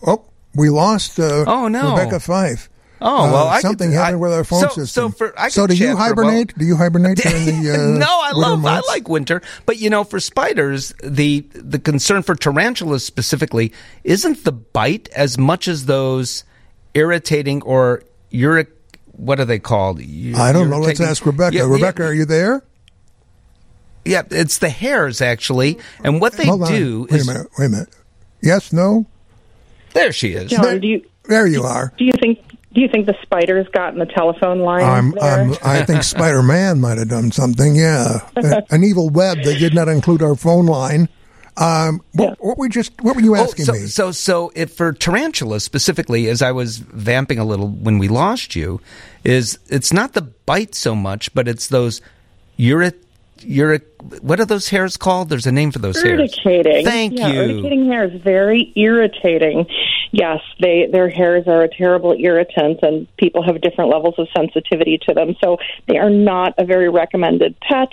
uh, 0.05 0.09
oh, 0.11 0.25
we 0.55 0.69
lost. 0.69 1.19
Uh, 1.19 1.45
Oh, 1.47 1.67
no. 1.67 1.91
Rebecca 1.95 2.19
Fife. 2.19 2.69
Oh 3.03 3.31
well, 3.31 3.47
Uh, 3.47 3.49
I 3.49 3.55
could- 3.55 3.61
something 3.67 3.91
happened 3.91 4.17
I- 4.17 4.19
with 4.19 4.33
our 4.33 4.43
phone 4.43 4.61
so, 4.61 4.67
system. 4.67 4.85
So 4.85 5.09
for 5.09 5.39
I 5.39 5.49
so 5.49 5.65
do 5.65 5.73
you 5.73 5.79
chat 5.79 5.87
for 5.87 5.91
a 5.93 5.95
while. 5.95 6.07
hibernate? 6.07 6.57
Do 6.57 6.65
you 6.65 6.75
hibernate 6.75 7.17
during 7.23 7.45
the? 7.63 7.71
Uh, 7.73 7.97
no, 7.97 8.05
I 8.07 8.31
love. 8.35 8.59
months? 8.59 8.87
I 8.87 8.91
like 8.93 9.09
winter, 9.09 9.41
but 9.65 9.79
you 9.79 9.89
know, 9.89 10.03
for 10.03 10.19
spiders, 10.19 10.93
the 11.03 11.39
the 11.55 11.79
concern 11.79 12.21
for 12.21 12.35
tarantulas 12.35 13.03
specifically 13.03 13.73
isn't 14.03 14.43
the 14.43 14.51
bite 14.51 15.09
as 15.15 15.37
much 15.39 15.67
as 15.67 15.85
those 15.87 16.43
irritating 16.93 17.63
or 17.63 18.03
uric. 18.29 18.69
What 19.13 19.39
are 19.39 19.45
they 19.45 19.59
called? 19.59 19.99
U- 20.01 20.35
I 20.35 20.51
don't 20.51 20.69
know. 20.69 20.79
Let's 20.79 20.99
ask 21.01 21.25
Rebecca. 21.25 21.55
Yeah, 21.55 21.63
yeah, 21.63 21.73
Rebecca, 21.73 22.03
are 22.03 22.13
you 22.13 22.25
there? 22.25 22.61
Yeah, 24.05 24.23
it's 24.31 24.57
the 24.57 24.69
hairs 24.69 25.21
actually, 25.21 25.79
and 26.03 26.19
what 26.19 26.33
they 26.33 26.45
Hold 26.45 26.63
on. 26.63 26.71
do 26.71 27.07
Wait 27.09 27.19
is 27.19 27.27
a 27.27 27.33
minute. 27.33 27.51
Wait 27.57 27.65
a 27.65 27.69
minute. 27.69 27.89
Yes. 28.41 28.73
No. 28.73 29.05
there 29.93 30.11
she 30.11 30.33
is. 30.33 30.49
John, 30.49 30.79
do 30.79 30.87
you 30.87 31.05
There 31.25 31.45
you 31.45 31.63
are. 31.63 31.93
do 31.97 32.05
you 32.05 32.13
think 32.19 32.39
do 32.73 32.79
you 32.79 32.87
think 32.87 33.05
the 33.05 33.15
spiders 33.21 33.67
got 33.73 33.93
in 33.93 33.99
the 33.99 34.05
telephone 34.05 34.59
line? 34.59 34.83
I'm. 34.83 35.19
I'm, 35.19 35.55
I 35.63 35.83
think 35.83 36.03
Spider 36.03 36.41
Man 36.41 36.79
might 36.79 36.97
have 36.97 37.09
done 37.09 37.31
something. 37.31 37.75
Yeah, 37.75 38.19
an 38.69 38.83
evil 38.83 39.09
web 39.09 39.43
that 39.43 39.59
did 39.59 39.73
not 39.73 39.89
include 39.89 40.21
our 40.21 40.35
phone 40.35 40.65
line. 40.65 41.09
Um, 41.57 42.01
what, 42.13 42.43
what 42.43 42.57
were 42.57 42.69
just 42.69 42.93
what 43.01 43.15
were 43.15 43.21
you 43.21 43.35
asking 43.35 43.63
oh, 43.63 43.65
so, 43.65 43.73
me? 43.73 43.79
So, 43.87 44.11
so 44.11 44.51
if 44.55 44.73
for 44.73 44.93
tarantulas 44.93 45.65
specifically, 45.65 46.29
as 46.29 46.41
I 46.41 46.53
was 46.53 46.77
vamping 46.77 47.39
a 47.39 47.45
little 47.45 47.67
when 47.67 47.99
we 47.99 48.07
lost 48.07 48.55
you, 48.55 48.79
is 49.25 49.59
it's 49.67 49.91
not 49.91 50.13
the 50.13 50.21
bite 50.21 50.73
so 50.73 50.95
much, 50.95 51.33
but 51.33 51.49
it's 51.49 51.67
those 51.67 52.01
uric 52.55 52.95
uric. 53.43 53.83
What 54.21 54.39
are 54.39 54.45
those 54.45 54.69
hairs 54.69 54.97
called? 54.97 55.29
There's 55.29 55.47
a 55.47 55.51
name 55.51 55.71
for 55.71 55.79
those 55.79 55.97
urticating. 56.03 56.71
hairs. 56.71 56.85
Thank 56.85 57.19
yeah, 57.19 57.27
you. 57.27 57.41
Urticating 57.41 57.85
hair 57.85 58.05
is 58.05 58.21
very 58.21 58.71
irritating. 58.75 59.67
Yes, 60.11 60.39
they 60.59 60.87
their 60.91 61.09
hairs 61.09 61.47
are 61.47 61.63
a 61.63 61.69
terrible 61.69 62.13
irritant, 62.17 62.79
and 62.81 63.07
people 63.17 63.43
have 63.43 63.61
different 63.61 63.91
levels 63.91 64.15
of 64.17 64.27
sensitivity 64.35 64.99
to 65.07 65.13
them. 65.13 65.35
So 65.41 65.57
they 65.87 65.97
are 65.97 66.09
not 66.09 66.55
a 66.57 66.65
very 66.65 66.89
recommended 66.89 67.59
pet. 67.59 67.89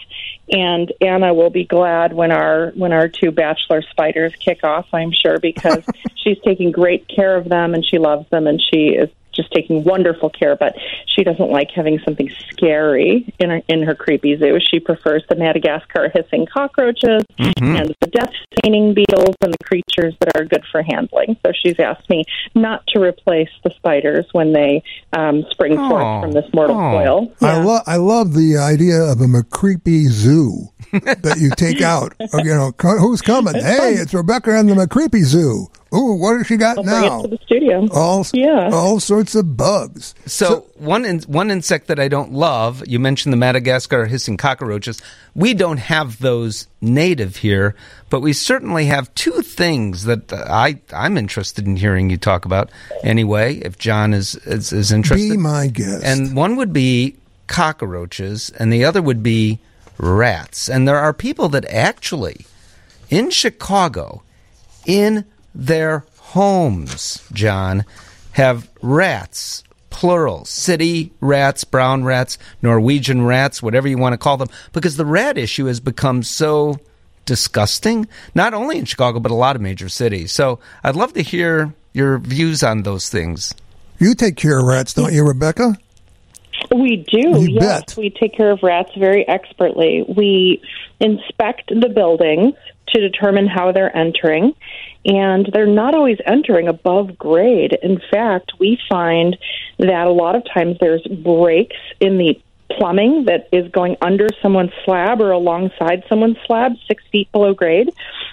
And 0.50 0.92
Anna 1.00 1.34
will 1.34 1.50
be 1.50 1.64
glad 1.64 2.12
when 2.12 2.32
our 2.32 2.72
when 2.74 2.92
our 2.92 3.08
two 3.08 3.30
bachelor 3.30 3.82
spiders 3.82 4.34
kick 4.36 4.64
off. 4.64 4.86
I'm 4.92 5.12
sure 5.12 5.38
because 5.38 5.84
she's 6.16 6.38
taking 6.44 6.72
great 6.72 7.06
care 7.08 7.36
of 7.36 7.48
them 7.48 7.74
and 7.74 7.84
she 7.84 7.98
loves 7.98 8.28
them, 8.30 8.46
and 8.46 8.60
she 8.60 8.88
is 8.88 9.10
just 9.38 9.50
taking 9.52 9.84
wonderful 9.84 10.28
care, 10.30 10.56
but 10.56 10.74
she 11.16 11.22
doesn't 11.24 11.50
like 11.50 11.68
having 11.74 11.98
something 12.04 12.28
scary 12.50 13.32
in 13.38 13.50
her, 13.50 13.62
in 13.68 13.82
her 13.84 13.94
creepy 13.94 14.36
zoo. 14.36 14.58
She 14.60 14.80
prefers 14.80 15.22
the 15.30 15.36
Madagascar 15.36 16.10
hissing 16.12 16.46
cockroaches 16.52 17.22
Mm-hmm. 17.38 17.76
and 17.76 17.94
the 18.00 18.06
death 18.08 18.30
feigning 18.62 18.94
beetles 18.94 19.34
and 19.42 19.52
the 19.52 19.64
creatures 19.64 20.14
that 20.20 20.36
are 20.36 20.44
good 20.44 20.64
for 20.72 20.82
handling. 20.82 21.36
So 21.46 21.52
she's 21.52 21.78
asked 21.78 22.08
me 22.10 22.24
not 22.54 22.84
to 22.88 23.00
replace 23.00 23.48
the 23.64 23.70
spiders 23.76 24.26
when 24.32 24.52
they 24.52 24.82
um, 25.12 25.44
spring 25.50 25.78
Aw. 25.78 25.88
forth 25.88 26.22
from 26.24 26.32
this 26.32 26.44
mortal 26.52 26.76
Aw. 26.76 26.90
coil. 26.90 27.32
I 27.40 27.60
love 27.62 27.82
I 27.86 27.96
love 27.96 28.34
the 28.34 28.56
idea 28.58 29.00
of 29.02 29.20
a 29.20 29.26
McCreepy 29.26 30.06
zoo 30.08 30.68
that 30.92 31.38
you 31.40 31.50
take 31.56 31.80
out. 31.94 32.14
Uh, 32.20 32.38
You 32.38 32.54
know, 32.54 32.72
who's 32.98 33.22
coming? 33.22 33.54
hey, 33.54 33.94
it's 33.94 34.12
Rebecca 34.14 34.56
and 34.56 34.68
the 34.68 34.74
McCreepy 34.74 35.22
zoo. 35.24 35.68
Ooh, 35.94 36.12
what 36.14 36.36
has 36.36 36.46
she 36.46 36.56
got 36.58 36.76
I'll 36.76 36.84
bring 36.84 37.00
now? 37.00 37.20
it 37.20 37.22
to 37.22 37.28
the 37.28 37.38
studio. 37.44 37.88
all 37.92 38.26
Yeah. 38.34 38.68
all 38.72 39.00
sorts 39.00 39.34
of 39.34 39.56
bugs. 39.56 40.14
So, 40.26 40.66
one 40.76 41.06
in, 41.06 41.20
one 41.22 41.50
insect 41.50 41.86
that 41.86 41.98
I 41.98 42.08
don't 42.08 42.32
love, 42.32 42.82
you 42.86 42.98
mentioned 42.98 43.32
the 43.32 43.38
Madagascar 43.38 44.04
hissing 44.04 44.36
cockroaches. 44.36 45.00
We 45.34 45.54
don't 45.54 45.78
have 45.78 46.18
those 46.18 46.66
native 46.82 47.36
here, 47.36 47.74
but 48.10 48.20
we 48.20 48.34
certainly 48.34 48.84
have 48.86 49.14
two 49.14 49.40
things 49.40 50.04
that 50.04 50.30
uh, 50.30 50.44
I 50.48 50.78
I'm 50.92 51.16
interested 51.16 51.66
in 51.66 51.76
hearing 51.76 52.10
you 52.10 52.18
talk 52.18 52.44
about. 52.44 52.70
Anyway, 53.02 53.56
if 53.56 53.78
John 53.78 54.12
is 54.12 54.34
is, 54.44 54.72
is 54.74 54.92
interested, 54.92 55.30
Be 55.30 55.36
my 55.38 55.68
guest. 55.68 56.04
and 56.04 56.36
one 56.36 56.56
would 56.56 56.72
be 56.74 57.16
cockroaches, 57.46 58.50
and 58.58 58.72
the 58.72 58.84
other 58.84 59.00
would 59.02 59.22
be 59.22 59.58
rats. 59.96 60.68
And 60.68 60.86
there 60.86 60.98
are 60.98 61.12
people 61.12 61.48
that 61.50 61.64
actually 61.66 62.44
in 63.10 63.30
Chicago, 63.30 64.22
in 64.86 65.24
their 65.54 66.04
homes, 66.18 67.26
John, 67.32 67.84
have 68.32 68.68
rats, 68.82 69.64
plural, 69.90 70.44
city 70.44 71.12
rats, 71.20 71.64
brown 71.64 72.04
rats, 72.04 72.38
Norwegian 72.62 73.24
rats, 73.24 73.62
whatever 73.62 73.88
you 73.88 73.98
want 73.98 74.12
to 74.12 74.18
call 74.18 74.36
them, 74.36 74.48
because 74.72 74.96
the 74.96 75.06
rat 75.06 75.36
issue 75.38 75.66
has 75.66 75.80
become 75.80 76.22
so 76.22 76.78
disgusting, 77.24 78.06
not 78.34 78.54
only 78.54 78.78
in 78.78 78.84
Chicago, 78.84 79.20
but 79.20 79.30
a 79.30 79.34
lot 79.34 79.56
of 79.56 79.62
major 79.62 79.88
cities. 79.88 80.32
So 80.32 80.58
I'd 80.84 80.96
love 80.96 81.12
to 81.14 81.22
hear 81.22 81.74
your 81.92 82.18
views 82.18 82.62
on 82.62 82.82
those 82.82 83.08
things. 83.08 83.54
you 83.98 84.14
take 84.14 84.36
care 84.36 84.58
of 84.60 84.66
rats, 84.66 84.94
don't 84.94 85.12
you, 85.12 85.26
Rebecca? 85.26 85.76
We 86.74 86.96
do, 87.10 87.40
You 87.40 87.58
yes. 87.60 87.80
bet. 87.84 87.96
We 87.96 88.10
take 88.10 88.34
care 88.34 88.50
of 88.50 88.62
rats 88.62 88.90
very 88.96 89.26
expertly. 89.26 90.04
We 90.08 90.62
inspect 91.00 91.68
the 91.68 91.88
buildings 91.88 92.54
to 92.92 93.00
determine 93.00 93.46
how 93.46 93.72
they're 93.72 93.94
entering, 93.96 94.54
and 95.04 95.48
they're 95.52 95.66
not 95.66 95.94
always 95.94 96.18
entering 96.26 96.68
above 96.68 97.16
grade. 97.18 97.78
In 97.82 98.00
fact, 98.10 98.52
we 98.58 98.78
find 98.88 99.36
that 99.78 100.06
a 100.06 100.12
lot 100.12 100.36
of 100.36 100.44
times 100.52 100.76
there's 100.80 101.06
breaks 101.06 101.76
in 102.00 102.18
the 102.18 102.40
plumbing 102.70 103.24
that 103.24 103.48
is 103.52 103.70
going 103.72 103.96
under 104.02 104.26
someone's 104.42 104.72
slab 104.84 105.20
or 105.20 105.30
alongside 105.30 106.04
someone's 106.08 106.36
slab, 106.46 106.72
six 106.86 107.02
feet 107.10 107.30
below 107.32 107.54
grade, 107.54 107.90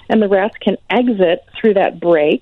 and 0.10 0.22
the 0.22 0.28
rats 0.28 0.56
can 0.60 0.78
exit 0.90 1.44
through 1.60 1.76
that 1.76 2.00
break. 2.00 2.42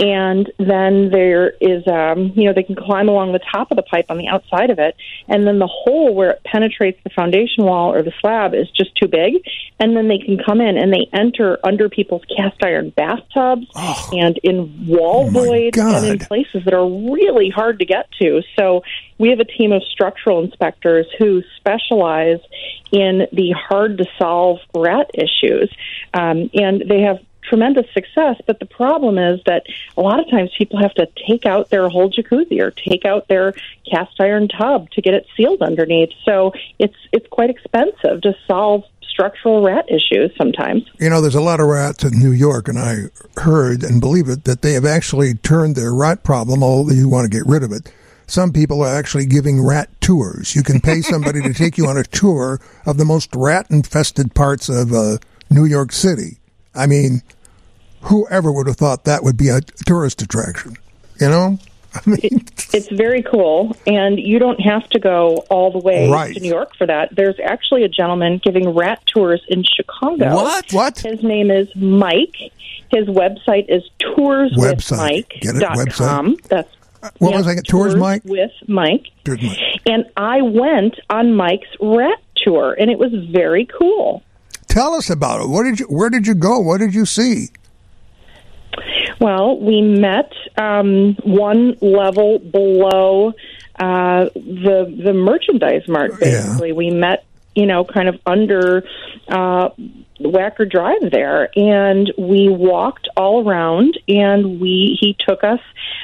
And 0.00 0.50
then 0.58 1.10
there 1.10 1.54
is, 1.60 1.86
um, 1.88 2.32
you 2.36 2.44
know, 2.44 2.52
they 2.52 2.62
can 2.62 2.76
climb 2.76 3.08
along 3.08 3.32
the 3.32 3.40
top 3.52 3.72
of 3.72 3.76
the 3.76 3.82
pipe 3.82 4.06
on 4.08 4.18
the 4.18 4.28
outside 4.28 4.70
of 4.70 4.78
it, 4.78 4.94
and 5.26 5.46
then 5.46 5.58
the 5.58 5.66
hole 5.66 6.14
where 6.14 6.30
it 6.30 6.44
penetrates 6.44 7.00
the 7.02 7.10
foundation 7.10 7.64
wall 7.64 7.92
or 7.92 8.02
the 8.02 8.12
slab 8.20 8.54
is 8.54 8.70
just 8.70 8.94
too 8.96 9.08
big, 9.08 9.42
and 9.80 9.96
then 9.96 10.06
they 10.06 10.18
can 10.18 10.38
come 10.38 10.60
in 10.60 10.78
and 10.78 10.92
they 10.92 11.08
enter 11.12 11.58
under 11.64 11.88
people's 11.88 12.22
cast 12.36 12.62
iron 12.62 12.90
bathtubs 12.90 13.66
and 14.12 14.38
in 14.44 14.86
wall 14.86 15.26
Oh, 15.26 15.30
voids 15.30 15.76
and 15.76 16.06
in 16.06 16.18
places 16.20 16.64
that 16.64 16.74
are 16.74 16.88
really 16.88 17.50
hard 17.50 17.80
to 17.80 17.84
get 17.84 18.08
to. 18.20 18.42
So 18.56 18.82
we 19.18 19.30
have 19.30 19.40
a 19.40 19.44
team 19.44 19.72
of 19.72 19.82
structural 19.90 20.42
inspectors 20.44 21.06
who 21.18 21.42
specialize 21.56 22.38
in 22.92 23.26
the 23.32 23.50
hard 23.50 23.98
to 23.98 24.04
solve 24.16 24.58
rat 24.74 25.10
issues, 25.14 25.72
um, 26.14 26.50
and 26.54 26.84
they 26.88 27.00
have 27.00 27.18
tremendous 27.48 27.86
success. 27.92 28.36
But 28.46 28.60
the 28.60 28.66
problem 28.66 29.18
is 29.18 29.40
that 29.46 29.64
a 29.96 30.00
lot 30.00 30.20
of 30.20 30.30
times 30.30 30.50
people 30.56 30.78
have 30.80 30.94
to 30.94 31.08
take 31.26 31.46
out 31.46 31.70
their 31.70 31.88
whole 31.88 32.10
jacuzzi 32.10 32.60
or 32.60 32.70
take 32.70 33.04
out 33.04 33.28
their 33.28 33.54
cast 33.90 34.20
iron 34.20 34.48
tub 34.48 34.90
to 34.90 35.02
get 35.02 35.14
it 35.14 35.26
sealed 35.36 35.62
underneath. 35.62 36.10
So 36.24 36.52
it's 36.78 36.96
it's 37.12 37.26
quite 37.28 37.50
expensive 37.50 38.22
to 38.22 38.34
solve 38.46 38.84
structural 39.18 39.62
rat 39.62 39.86
issues 39.90 40.30
sometimes. 40.36 40.84
You 41.00 41.10
know, 41.10 41.20
there's 41.20 41.34
a 41.34 41.40
lot 41.40 41.58
of 41.58 41.66
rats 41.66 42.04
in 42.04 42.18
New 42.18 42.30
York, 42.30 42.68
and 42.68 42.78
I 42.78 43.06
heard 43.40 43.82
and 43.82 44.00
believe 44.00 44.28
it 44.28 44.44
that 44.44 44.62
they 44.62 44.74
have 44.74 44.84
actually 44.84 45.34
turned 45.34 45.74
their 45.74 45.92
rat 45.92 46.22
problem, 46.22 46.62
although 46.62 46.94
you 46.94 47.08
want 47.08 47.30
to 47.30 47.36
get 47.36 47.46
rid 47.46 47.64
of 47.64 47.72
it. 47.72 47.92
Some 48.28 48.52
people 48.52 48.82
are 48.82 48.94
actually 48.94 49.26
giving 49.26 49.64
rat 49.64 49.88
tours. 50.00 50.54
You 50.54 50.62
can 50.62 50.80
pay 50.80 51.00
somebody 51.00 51.40
to 51.40 51.54
take 51.54 51.78
you 51.78 51.86
on 51.86 51.96
a 51.96 52.04
tour 52.20 52.60
of 52.86 52.98
the 52.98 53.04
most 53.04 53.34
rat 53.34 53.66
infested 53.70 54.34
parts 54.34 54.68
of 54.68 54.92
uh, 54.92 55.16
New 55.50 55.64
York 55.64 55.92
City. 55.92 56.38
I 56.74 56.86
mean, 56.86 57.22
whoever 58.02 58.52
would 58.52 58.66
have 58.66 58.76
thought 58.76 59.04
that 59.04 59.22
would 59.22 59.36
be 59.36 59.48
a 59.48 59.60
tourist 59.86 60.22
attraction? 60.22 60.74
You 61.20 61.28
know? 61.28 61.58
I 61.94 62.00
mean, 62.10 62.44
It's 62.74 62.88
very 62.90 63.22
cool, 63.22 63.74
and 63.86 64.18
you 64.20 64.38
don't 64.38 64.60
have 64.60 64.86
to 64.90 64.98
go 64.98 65.38
all 65.48 65.72
the 65.72 65.78
way 65.78 66.10
Right. 66.10 66.34
to 66.34 66.40
New 66.40 66.48
York 66.50 66.76
for 66.76 66.86
that. 66.86 67.14
There's 67.16 67.40
actually 67.42 67.82
a 67.84 67.88
gentleman 67.88 68.40
giving 68.44 68.68
rat 68.74 69.02
tours 69.06 69.42
in 69.48 69.64
Chicago. 69.64 70.34
What? 70.34 70.70
what? 70.72 70.98
His 70.98 71.22
name 71.22 71.50
is 71.50 71.74
Mike. 71.74 72.36
His 72.90 73.06
website 73.06 73.66
is 73.68 73.82
Website. 74.00 75.28
Get 75.40 75.56
it? 75.56 75.62
tourswithmike.com. 75.62 76.36
That's 76.48 76.68
What 77.18 77.30
yeah, 77.30 77.36
was 77.38 77.46
I? 77.46 77.56
Tours 77.66 77.94
Mike? 77.96 78.22
with 78.24 78.50
Mike. 78.66 79.06
Tours 79.24 79.42
Mike. 79.42 79.58
And 79.86 80.04
I 80.16 80.42
went 80.42 80.96
on 81.10 81.34
Mike's 81.34 81.68
rat 81.80 82.18
tour, 82.44 82.74
and 82.78 82.90
it 82.90 82.98
was 82.98 83.12
very 83.30 83.66
cool. 83.66 84.22
Tell 84.68 84.94
us 84.94 85.08
about 85.10 85.40
it. 85.40 85.48
What 85.48 85.64
did 85.64 85.80
you? 85.80 85.86
Where 85.86 86.10
did 86.10 86.26
you 86.26 86.34
go? 86.34 86.58
What 86.58 86.78
did 86.78 86.94
you 86.94 87.06
see? 87.06 87.48
Well, 89.20 89.58
we 89.58 89.80
met 89.82 90.32
um, 90.56 91.14
one 91.22 91.76
level 91.80 92.38
below 92.38 93.34
uh, 93.78 94.24
the 94.34 94.94
the 95.04 95.12
merchandise 95.12 95.86
mart. 95.88 96.12
Yeah. 96.12 96.42
Basically, 96.42 96.72
we 96.72 96.90
met, 96.90 97.24
you 97.54 97.66
know, 97.66 97.84
kind 97.84 98.08
of 98.08 98.20
under 98.26 98.84
uh, 99.28 99.70
Wacker 100.20 100.68
Drive 100.68 101.10
there, 101.10 101.48
and 101.56 102.12
we 102.18 102.48
walked 102.48 103.08
all 103.16 103.48
around. 103.48 103.98
And 104.08 104.60
we 104.60 104.98
he 105.00 105.16
took 105.26 105.44
us 105.44 105.60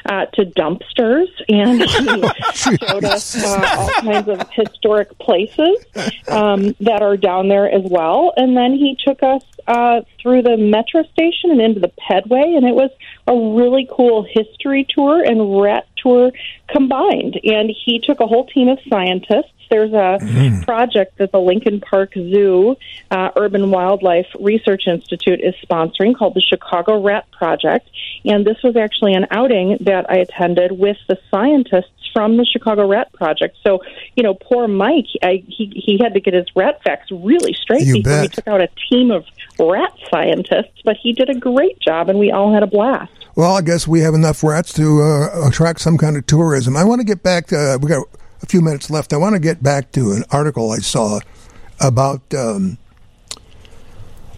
uh, 0.06 0.26
to 0.34 0.44
dumpsters, 0.44 1.28
and 1.48 1.82
he 1.82 2.48
showed 2.54 3.04
us 3.04 3.42
uh, 3.42 3.76
all 3.76 3.88
kinds 4.02 4.28
of 4.28 4.48
historic 4.50 5.16
places 5.18 5.84
um, 6.28 6.74
that 6.80 7.02
are 7.02 7.16
down 7.16 7.48
there 7.48 7.70
as 7.70 7.82
well. 7.84 8.32
And 8.36 8.56
then 8.56 8.72
he 8.72 8.96
took 9.04 9.22
us 9.22 9.42
uh, 9.66 10.02
through 10.20 10.42
the 10.42 10.56
metro 10.56 11.04
station 11.12 11.50
and 11.50 11.60
into 11.60 11.80
the 11.80 11.92
Pedway, 12.08 12.56
and 12.56 12.66
it 12.66 12.74
was 12.74 12.90
a 13.26 13.34
really 13.34 13.88
cool 13.90 14.26
history 14.28 14.86
tour 14.88 15.22
and 15.22 15.60
rat 15.60 15.86
tour 15.96 16.30
combined. 16.68 17.40
And 17.44 17.70
he 17.84 18.00
took 18.00 18.20
a 18.20 18.26
whole 18.26 18.46
team 18.46 18.68
of 18.68 18.78
scientists. 18.88 19.50
There's 19.70 19.92
a 19.92 20.18
project 20.64 21.18
that 21.18 21.32
the 21.32 21.40
Lincoln 21.40 21.80
Park 21.80 22.12
Zoo 22.14 22.76
uh, 23.10 23.30
Urban 23.36 23.70
Wildlife 23.70 24.26
Research 24.38 24.86
Institute 24.86 25.40
is 25.40 25.54
sponsoring 25.66 26.14
called 26.16 26.34
the 26.34 26.42
Chicago 26.42 27.02
Rat 27.02 27.30
Project. 27.30 27.88
And 28.24 28.44
this 28.46 28.58
was 28.62 28.76
actually 28.76 29.14
an 29.14 29.26
outing 29.30 29.78
that 29.80 30.10
I 30.10 30.16
attended 30.16 30.72
with 30.72 30.98
the 31.08 31.18
scientists 31.30 31.93
from 32.14 32.38
the 32.38 32.46
Chicago 32.46 32.88
Rat 32.88 33.12
Project. 33.12 33.58
So, 33.62 33.80
you 34.16 34.22
know, 34.22 34.32
poor 34.32 34.66
Mike, 34.66 35.08
I, 35.22 35.44
he 35.46 35.70
he 35.74 35.98
had 36.02 36.14
to 36.14 36.20
get 36.20 36.32
his 36.32 36.46
rat 36.56 36.80
facts 36.82 37.10
really 37.10 37.52
straight 37.52 37.82
You 37.82 38.02
before 38.02 38.22
he 38.22 38.28
took 38.28 38.48
out 38.48 38.62
a 38.62 38.68
team 38.88 39.10
of 39.10 39.26
rat 39.58 39.92
scientists. 40.10 40.80
But 40.84 40.96
he 40.96 41.12
did 41.12 41.28
a 41.28 41.34
great 41.34 41.78
job, 41.80 42.08
and 42.08 42.18
we 42.18 42.30
all 42.30 42.54
had 42.54 42.62
a 42.62 42.66
blast. 42.66 43.12
Well, 43.36 43.54
I 43.54 43.62
guess 43.62 43.86
we 43.86 44.00
have 44.00 44.14
enough 44.14 44.42
rats 44.44 44.72
to 44.74 45.02
uh, 45.02 45.48
attract 45.48 45.80
some 45.80 45.98
kind 45.98 46.16
of 46.16 46.24
tourism. 46.24 46.76
I 46.76 46.84
want 46.84 47.00
to 47.00 47.04
get 47.04 47.22
back 47.22 47.48
to, 47.48 47.58
uh, 47.58 47.78
we 47.78 47.88
got 47.88 48.06
a 48.42 48.46
few 48.46 48.60
minutes 48.60 48.90
left. 48.90 49.12
I 49.12 49.16
want 49.16 49.34
to 49.34 49.40
get 49.40 49.60
back 49.60 49.90
to 49.92 50.12
an 50.12 50.24
article 50.30 50.70
I 50.70 50.78
saw 50.78 51.18
about 51.80 52.22
um, 52.32 52.78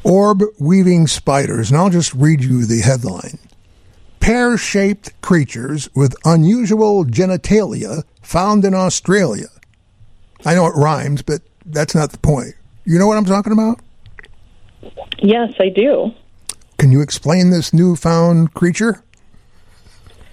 Orb 0.03 0.43
weaving 0.59 1.09
spiders, 1.09 1.71
and 1.71 1.79
I'll 1.79 1.91
just 1.91 2.15
read 2.15 2.43
you 2.43 2.65
the 2.65 2.81
headline. 2.81 3.39
Pear 4.27 4.59
shaped 4.59 5.23
creatures 5.23 5.89
with 5.95 6.17
unusual 6.25 7.05
genitalia 7.05 8.03
found 8.23 8.65
in 8.65 8.75
Australia. 8.75 9.47
I 10.45 10.57
know 10.57 10.67
it 10.67 10.75
rhymes, 10.75 11.23
but 11.23 11.43
that's 11.65 11.95
not 11.95 12.11
the 12.11 12.19
point. 12.19 12.57
You 12.85 12.99
know 12.99 13.07
what 13.07 13.19
I'm 13.19 13.25
talking 13.25 13.53
about? 13.53 13.79
Yes, 15.21 15.55
I 15.61 15.69
do. 15.69 16.11
Can 16.77 16.91
you 16.91 17.03
explain 17.03 17.51
this 17.51 17.73
newfound 17.73 18.53
creature? 18.53 19.01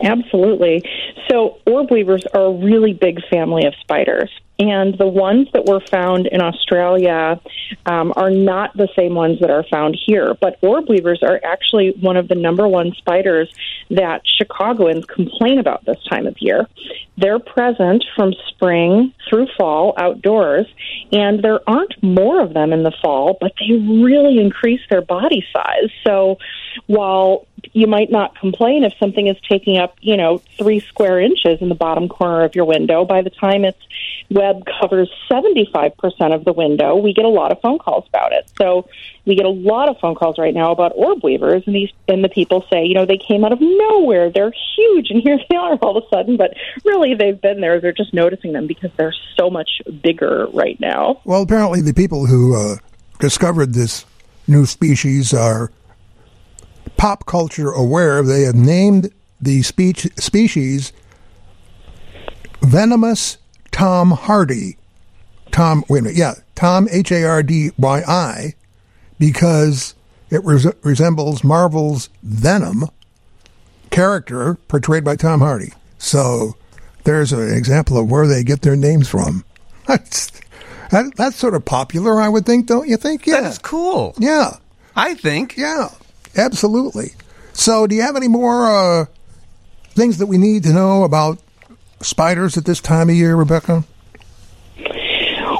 Absolutely. 0.01 0.81
So, 1.29 1.59
orb 1.67 1.91
weavers 1.91 2.25
are 2.33 2.45
a 2.45 2.51
really 2.51 2.93
big 2.93 3.19
family 3.29 3.67
of 3.67 3.75
spiders. 3.79 4.31
And 4.59 4.95
the 4.97 5.07
ones 5.07 5.47
that 5.53 5.65
were 5.65 5.79
found 5.79 6.27
in 6.27 6.39
Australia 6.41 7.41
um, 7.87 8.13
are 8.15 8.29
not 8.29 8.75
the 8.77 8.87
same 8.95 9.15
ones 9.15 9.39
that 9.39 9.49
are 9.49 9.63
found 9.63 9.97
here. 10.05 10.35
But 10.39 10.57
orb 10.61 10.87
weavers 10.87 11.23
are 11.23 11.41
actually 11.43 11.95
one 11.99 12.17
of 12.17 12.27
the 12.27 12.35
number 12.35 12.67
one 12.67 12.93
spiders 12.93 13.51
that 13.89 14.21
Chicagoans 14.25 15.05
complain 15.05 15.57
about 15.57 15.85
this 15.85 15.97
time 16.07 16.27
of 16.27 16.35
year. 16.39 16.67
They're 17.17 17.39
present 17.39 18.03
from 18.15 18.33
spring 18.49 19.13
through 19.29 19.47
fall 19.57 19.93
outdoors, 19.97 20.67
and 21.11 21.43
there 21.43 21.59
aren't 21.67 22.01
more 22.01 22.41
of 22.41 22.53
them 22.53 22.73
in 22.73 22.83
the 22.83 22.93
fall, 23.01 23.37
but 23.39 23.53
they 23.59 23.75
really 23.75 24.39
increase 24.39 24.81
their 24.89 25.01
body 25.01 25.45
size. 25.51 25.89
So 26.03 26.37
while 26.87 27.47
you 27.73 27.87
might 27.87 28.11
not 28.11 28.37
complain 28.39 28.83
if 28.83 28.93
something 28.99 29.27
is 29.27 29.37
taking 29.47 29.77
up, 29.77 29.95
you 30.01 30.17
know, 30.17 30.39
three 30.57 30.79
square 30.79 31.19
inches 31.19 31.61
in 31.61 31.69
the 31.69 31.75
bottom 31.75 32.09
corner 32.09 32.43
of 32.43 32.55
your 32.55 32.65
window, 32.65 33.05
by 33.05 33.21
the 33.21 33.29
time 33.29 33.63
its 33.63 33.79
web 34.43 34.63
covers 34.79 35.09
75% 35.29 35.93
of 36.33 36.43
the 36.43 36.53
window, 36.53 36.95
we 36.95 37.13
get 37.13 37.25
a 37.25 37.29
lot 37.29 37.51
of 37.51 37.61
phone 37.61 37.79
calls 37.79 38.05
about 38.07 38.33
it. 38.33 38.49
So 38.57 38.87
we 39.25 39.35
get 39.35 39.45
a 39.45 39.49
lot 39.49 39.89
of 39.89 39.97
phone 39.99 40.15
calls 40.15 40.37
right 40.37 40.53
now 40.53 40.71
about 40.71 40.91
orb 40.95 41.23
weavers, 41.23 41.63
and 41.65 41.75
these 41.75 41.91
and 42.07 42.23
the 42.23 42.29
people 42.29 42.65
say, 42.69 42.83
you 42.85 42.93
know, 42.93 43.05
they 43.05 43.17
came 43.17 43.45
out 43.45 43.53
of 43.53 43.59
nowhere, 43.61 44.29
they're 44.29 44.53
huge, 44.75 45.09
and 45.09 45.21
here 45.23 45.39
they 45.49 45.55
are 45.55 45.75
all 45.77 45.97
of 45.97 46.03
a 46.03 46.07
sudden. 46.09 46.37
But 46.37 46.55
really, 46.83 47.15
they've 47.15 47.39
been 47.39 47.61
there. 47.61 47.79
They're 47.79 47.93
just 47.93 48.13
noticing 48.13 48.53
them 48.53 48.67
because 48.67 48.91
they're 48.97 49.15
so 49.37 49.49
much 49.49 49.81
bigger 50.01 50.47
right 50.53 50.79
now. 50.79 51.21
Well, 51.23 51.41
apparently, 51.41 51.81
the 51.81 51.93
people 51.93 52.25
who 52.25 52.55
uh, 52.55 52.77
discovered 53.19 53.73
this 53.73 54.05
new 54.47 54.65
species 54.65 55.33
are 55.33 55.71
pop 56.97 57.25
culture 57.25 57.71
aware. 57.71 58.21
They 58.23 58.41
have 58.43 58.55
named 58.55 59.11
the 59.41 59.61
speech, 59.61 60.07
species 60.17 60.93
Venomius 62.61 63.37
Tom 63.73 64.11
Hardy. 64.11 64.77
Tom, 65.51 65.83
wait 65.89 65.99
a 65.99 66.01
minute, 66.03 66.17
yeah, 66.17 66.35
Tom 66.55 66.87
H 66.89 67.11
A 67.11 67.25
R 67.25 67.43
D 67.43 67.71
Y 67.77 68.01
I, 68.07 68.53
because 69.19 69.93
it 70.31 70.43
res- 70.45 70.65
resembles 70.83 71.43
Marvel's 71.43 72.09
Venom 72.23 72.85
character 73.91 74.55
portrayed 74.67 75.03
by 75.03 75.15
Tom 75.15 75.41
Hardy. 75.41 75.71
So 75.97 76.55
there's 77.03 77.31
an 77.33 77.53
example 77.53 77.97
of 77.97 78.09
where 78.09 78.25
they 78.27 78.43
get 78.43 78.61
their 78.61 78.75
names 78.75 79.07
from. 79.07 79.43
That's 79.87 80.31
that, 80.91 81.13
that's 81.15 81.35
sort 81.37 81.55
of 81.55 81.65
popular, 81.65 82.21
I 82.21 82.29
would 82.29 82.45
think, 82.45 82.67
don't 82.67 82.87
you 82.87 82.97
think? 82.97 83.25
Yeah, 83.25 83.41
That 83.41 83.51
is 83.53 83.57
cool. 83.57 84.13
yeah, 84.19 84.57
I 84.95 85.15
think. 85.15 85.57
yeah, 85.57 85.89
absolutely. 86.37 87.13
So, 87.53 87.87
do 87.87 87.95
you 87.95 88.03
have 88.03 88.15
any 88.15 88.27
more 88.27 88.65
uh, 88.67 89.05
things 89.89 90.19
that 90.19 90.27
we 90.27 90.37
need 90.37 90.63
to 90.63 90.73
know 90.73 91.03
about 91.03 91.39
spiders 92.03 92.57
at 92.57 92.65
this 92.65 92.79
time 92.79 93.09
of 93.09 93.15
year, 93.15 93.35
Rebecca? 93.35 93.83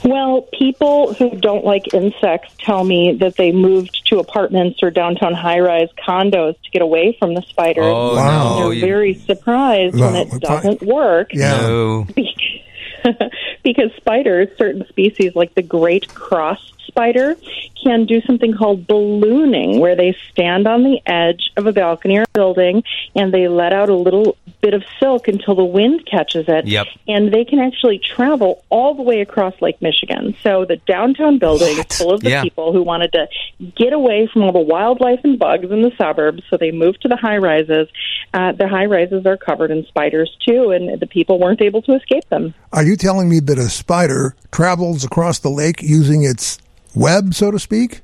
Well, 0.06 0.42
people 0.60 1.14
who 1.14 1.30
don't 1.38 1.64
like 1.64 1.94
insects 1.94 2.54
tell 2.60 2.84
me 2.84 3.14
that 3.22 3.38
they 3.38 3.52
moved 3.54 4.06
to 4.08 4.20
apartments 4.20 4.84
or 4.84 4.92
downtown 4.92 5.34
high 5.34 5.60
rise 5.60 5.88
condos 6.06 6.56
to 6.62 6.70
get 6.72 6.82
away 6.82 7.16
from 7.18 7.34
the 7.36 7.42
spiders. 7.44 7.86
Oh, 7.86 8.16
Wow. 8.16 8.60
no. 8.60 8.66
They're 8.66 8.74
you- 8.74 8.82
very 8.82 9.14
surprised 9.14 9.98
when 9.98 10.16
it 10.16 10.42
doesn't 10.42 10.82
work. 10.82 11.30
Yeah. 11.34 11.62
No. 11.62 12.08
because 13.64 13.92
spiders, 13.96 14.50
certain 14.58 14.86
species 14.90 15.36
like 15.36 15.56
the 15.56 15.62
great 15.62 16.14
cross 16.14 16.60
spider, 16.88 17.36
can 17.84 18.06
do 18.06 18.22
something 18.22 18.54
called 18.54 18.86
ballooning, 18.88 19.80
where 19.80 19.96
they 19.96 20.16
stand 20.32 20.68
on 20.68 20.84
the 20.84 21.00
edge 21.06 21.52
of 21.58 21.66
a 21.66 21.72
balcony 21.72 22.18
or 22.18 22.26
building 22.34 22.84
and 23.16 23.34
they 23.34 23.48
let 23.48 23.74
out 23.74 23.90
a 23.90 23.96
little 23.96 24.38
bit 24.64 24.74
of 24.74 24.82
silk 24.98 25.28
until 25.28 25.56
the 25.56 25.64
wind 25.66 26.08
catches 26.10 26.46
it. 26.48 26.66
Yep. 26.66 26.88
And 27.08 27.34
they 27.34 27.44
can 27.44 27.60
actually 27.60 28.00
travel 28.00 28.64
all 28.70 28.96
the 28.96 29.02
way 29.02 29.20
across 29.20 29.54
Lake 29.62 29.80
Michigan. 29.82 30.36
So 30.42 30.64
the 30.64 30.78
downtown 30.88 31.38
building 31.38 31.78
is 31.78 31.86
full 31.98 32.14
of 32.14 32.22
the 32.22 32.30
Yeah. 32.30 32.44
people 32.44 32.72
who 32.72 32.82
wanted 32.82 33.12
to 33.12 33.28
get 33.76 33.92
away 33.92 34.26
from 34.32 34.44
all 34.44 34.54
the 34.54 34.60
wildlife 34.60 35.20
and 35.26 35.38
bugs 35.38 35.70
in 35.70 35.82
the 35.82 35.92
suburbs, 35.98 36.44
so 36.50 36.56
they 36.56 36.72
moved 36.72 37.02
to 37.02 37.10
the 37.10 37.18
high 37.18 37.38
rises. 37.38 37.90
Uh, 38.34 38.54
the 38.54 38.68
high 38.70 38.86
rises 38.86 39.26
are 39.26 39.36
covered 39.38 39.70
in 39.70 39.86
spiders 39.86 40.32
too, 40.48 40.72
and 40.72 40.98
the 41.00 41.08
people 41.08 41.40
weren't 41.40 41.62
able 41.62 41.82
to 41.82 41.94
escape 41.94 42.28
them. 42.30 42.54
Are 42.72 42.84
you 42.86 42.96
telling 42.96 43.28
me 43.28 43.42
that 43.42 43.58
a 43.58 43.70
spider 43.70 44.34
travels 44.52 45.04
across 45.04 45.40
the 45.40 45.50
lake 45.50 45.82
using 45.84 46.24
its 46.24 46.58
web, 46.96 47.34
so 47.34 47.52
to 47.52 47.60
speak? 47.60 48.00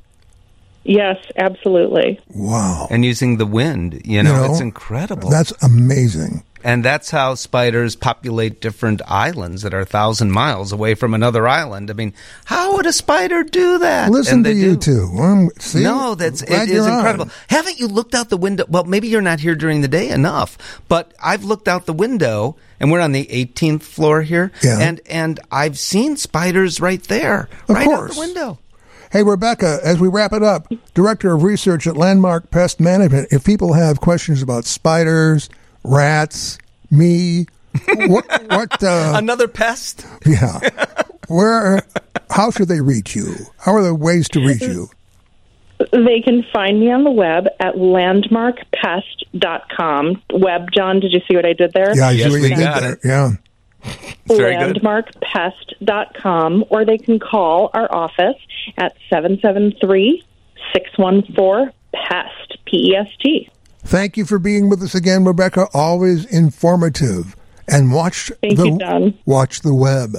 Yes, 0.85 1.17
absolutely. 1.35 2.19
Wow. 2.33 2.87
And 2.89 3.03
using 3.05 3.37
the 3.37 3.45
wind, 3.45 4.01
you 4.05 4.23
know, 4.23 4.31
You 4.33 4.37
know, 4.47 4.51
it's 4.51 4.61
incredible. 4.61 5.29
That's 5.29 5.51
amazing. 5.61 6.43
And 6.63 6.83
that's 6.83 7.11
how 7.11 7.35
spiders 7.35 7.95
populate 7.95 8.61
different 8.61 9.01
islands 9.07 9.61
that 9.61 9.73
are 9.73 9.79
a 9.81 9.85
thousand 9.85 10.31
miles 10.31 10.71
away 10.71 10.95
from 10.95 11.13
another 11.13 11.47
island. 11.47 11.89
I 11.89 11.93
mean, 11.93 12.13
how 12.45 12.75
would 12.75 12.85
a 12.85 12.93
spider 12.93 13.43
do 13.43 13.79
that? 13.79 14.11
Listen 14.11 14.37
And 14.37 14.45
to 14.45 14.53
you 14.53 14.75
two. 14.75 15.09
Um, 15.19 15.49
see? 15.59 15.83
No, 15.83 16.15
that's 16.15 16.41
it 16.41 16.49
is 16.49 16.69
you're 16.69 16.83
on. 16.89 16.97
incredible. 16.97 17.29
Haven't 17.49 17.79
you 17.79 17.87
looked 17.87 18.13
out 18.15 18.29
the 18.29 18.37
window? 18.37 18.65
Well, 18.67 18.83
maybe 18.83 19.07
you're 19.07 19.21
not 19.21 19.39
here 19.39 19.55
during 19.55 19.81
the 19.81 19.87
day 19.87 20.09
enough, 20.09 20.57
but 20.87 21.13
I've 21.23 21.43
looked 21.43 21.67
out 21.67 21.85
the 21.85 21.93
window, 21.93 22.55
and 22.79 22.91
we're 22.91 23.01
on 23.01 23.11
the 23.11 23.25
18th 23.31 23.83
floor 23.83 24.21
here, 24.21 24.51
Yeah. 24.63 24.79
and 24.79 25.01
and 25.09 25.39
I've 25.51 25.77
seen 25.79 26.17
spiders 26.17 26.79
right 26.81 27.03
there, 27.03 27.49
Of 27.67 27.75
right 27.75 27.87
out 27.87 27.95
course. 27.95 28.13
the 28.15 28.19
window. 28.21 28.59
Hey, 29.11 29.23
Rebecca, 29.23 29.79
as 29.83 29.99
we 29.99 30.07
wrap 30.07 30.33
it 30.33 30.43
up, 30.43 30.71
Director 30.93 31.33
of 31.33 31.41
Research 31.41 31.87
at 31.87 31.97
Landmark 31.97 32.51
Pest 32.51 32.79
Management, 32.79 33.29
if 33.31 33.43
people 33.43 33.73
have 33.73 33.99
questions 34.01 34.43
about 34.43 34.65
spiders, 34.65 35.49
rats, 35.83 36.57
me, 36.91 37.47
what, 37.87 38.25
what, 38.49 38.83
uh, 38.83 39.13
Another 39.15 39.47
pest. 39.47 40.05
yeah, 40.25 40.59
where, 41.27 41.81
how 42.29 42.51
should 42.51 42.67
they 42.67 42.81
reach 42.81 43.15
you? 43.15 43.33
How 43.57 43.73
are 43.75 43.81
the 43.83 43.95
ways 43.95 44.27
to 44.29 44.39
reach 44.45 44.61
you? 44.61 44.89
They 45.91 46.21
can 46.21 46.43
find 46.51 46.77
me 46.79 46.91
on 46.91 47.03
the 47.05 47.11
web 47.11 47.47
at 47.59 47.75
landmarkpest.com. 47.75 50.21
Web, 50.33 50.71
John, 50.73 50.99
did 50.99 51.13
you 51.13 51.21
see 51.27 51.35
what 51.35 51.45
I 51.45 51.53
did 51.53 51.71
there? 51.73 51.95
Yeah, 51.95 52.07
I 52.09 52.11
Yes, 52.11 52.25
see 52.25 52.29
what 52.31 52.41
we 52.41 52.49
you 52.49 52.55
did 52.55 52.63
got 52.63 52.81
there. 52.81 52.93
it. 52.93 52.99
Yeah. 53.03 53.31
Very 54.27 54.57
good. 54.57 54.81
landmarkpest.com, 54.83 56.65
or 56.69 56.83
they 56.85 56.97
can 56.97 57.19
call 57.19 57.69
our 57.73 57.89
office 57.93 58.35
at 58.77 58.95
773 59.09 60.23
614 60.73 61.71
PEST, 61.93 62.57
P 62.65 62.91
E 62.91 62.95
S 62.95 63.07
T. 63.21 63.49
Thank 63.83 64.17
you 64.17 64.25
for 64.25 64.39
being 64.39 64.69
with 64.69 64.83
us 64.83 64.95
again, 64.95 65.25
Rebecca. 65.25 65.67
Always 65.73 66.25
informative. 66.25 67.35
And 67.67 67.93
watch 67.93 68.31
Thank 68.41 68.57
the 68.57 68.67
you, 68.67 69.13
watch 69.25 69.61
the 69.61 69.73
web. 69.73 70.15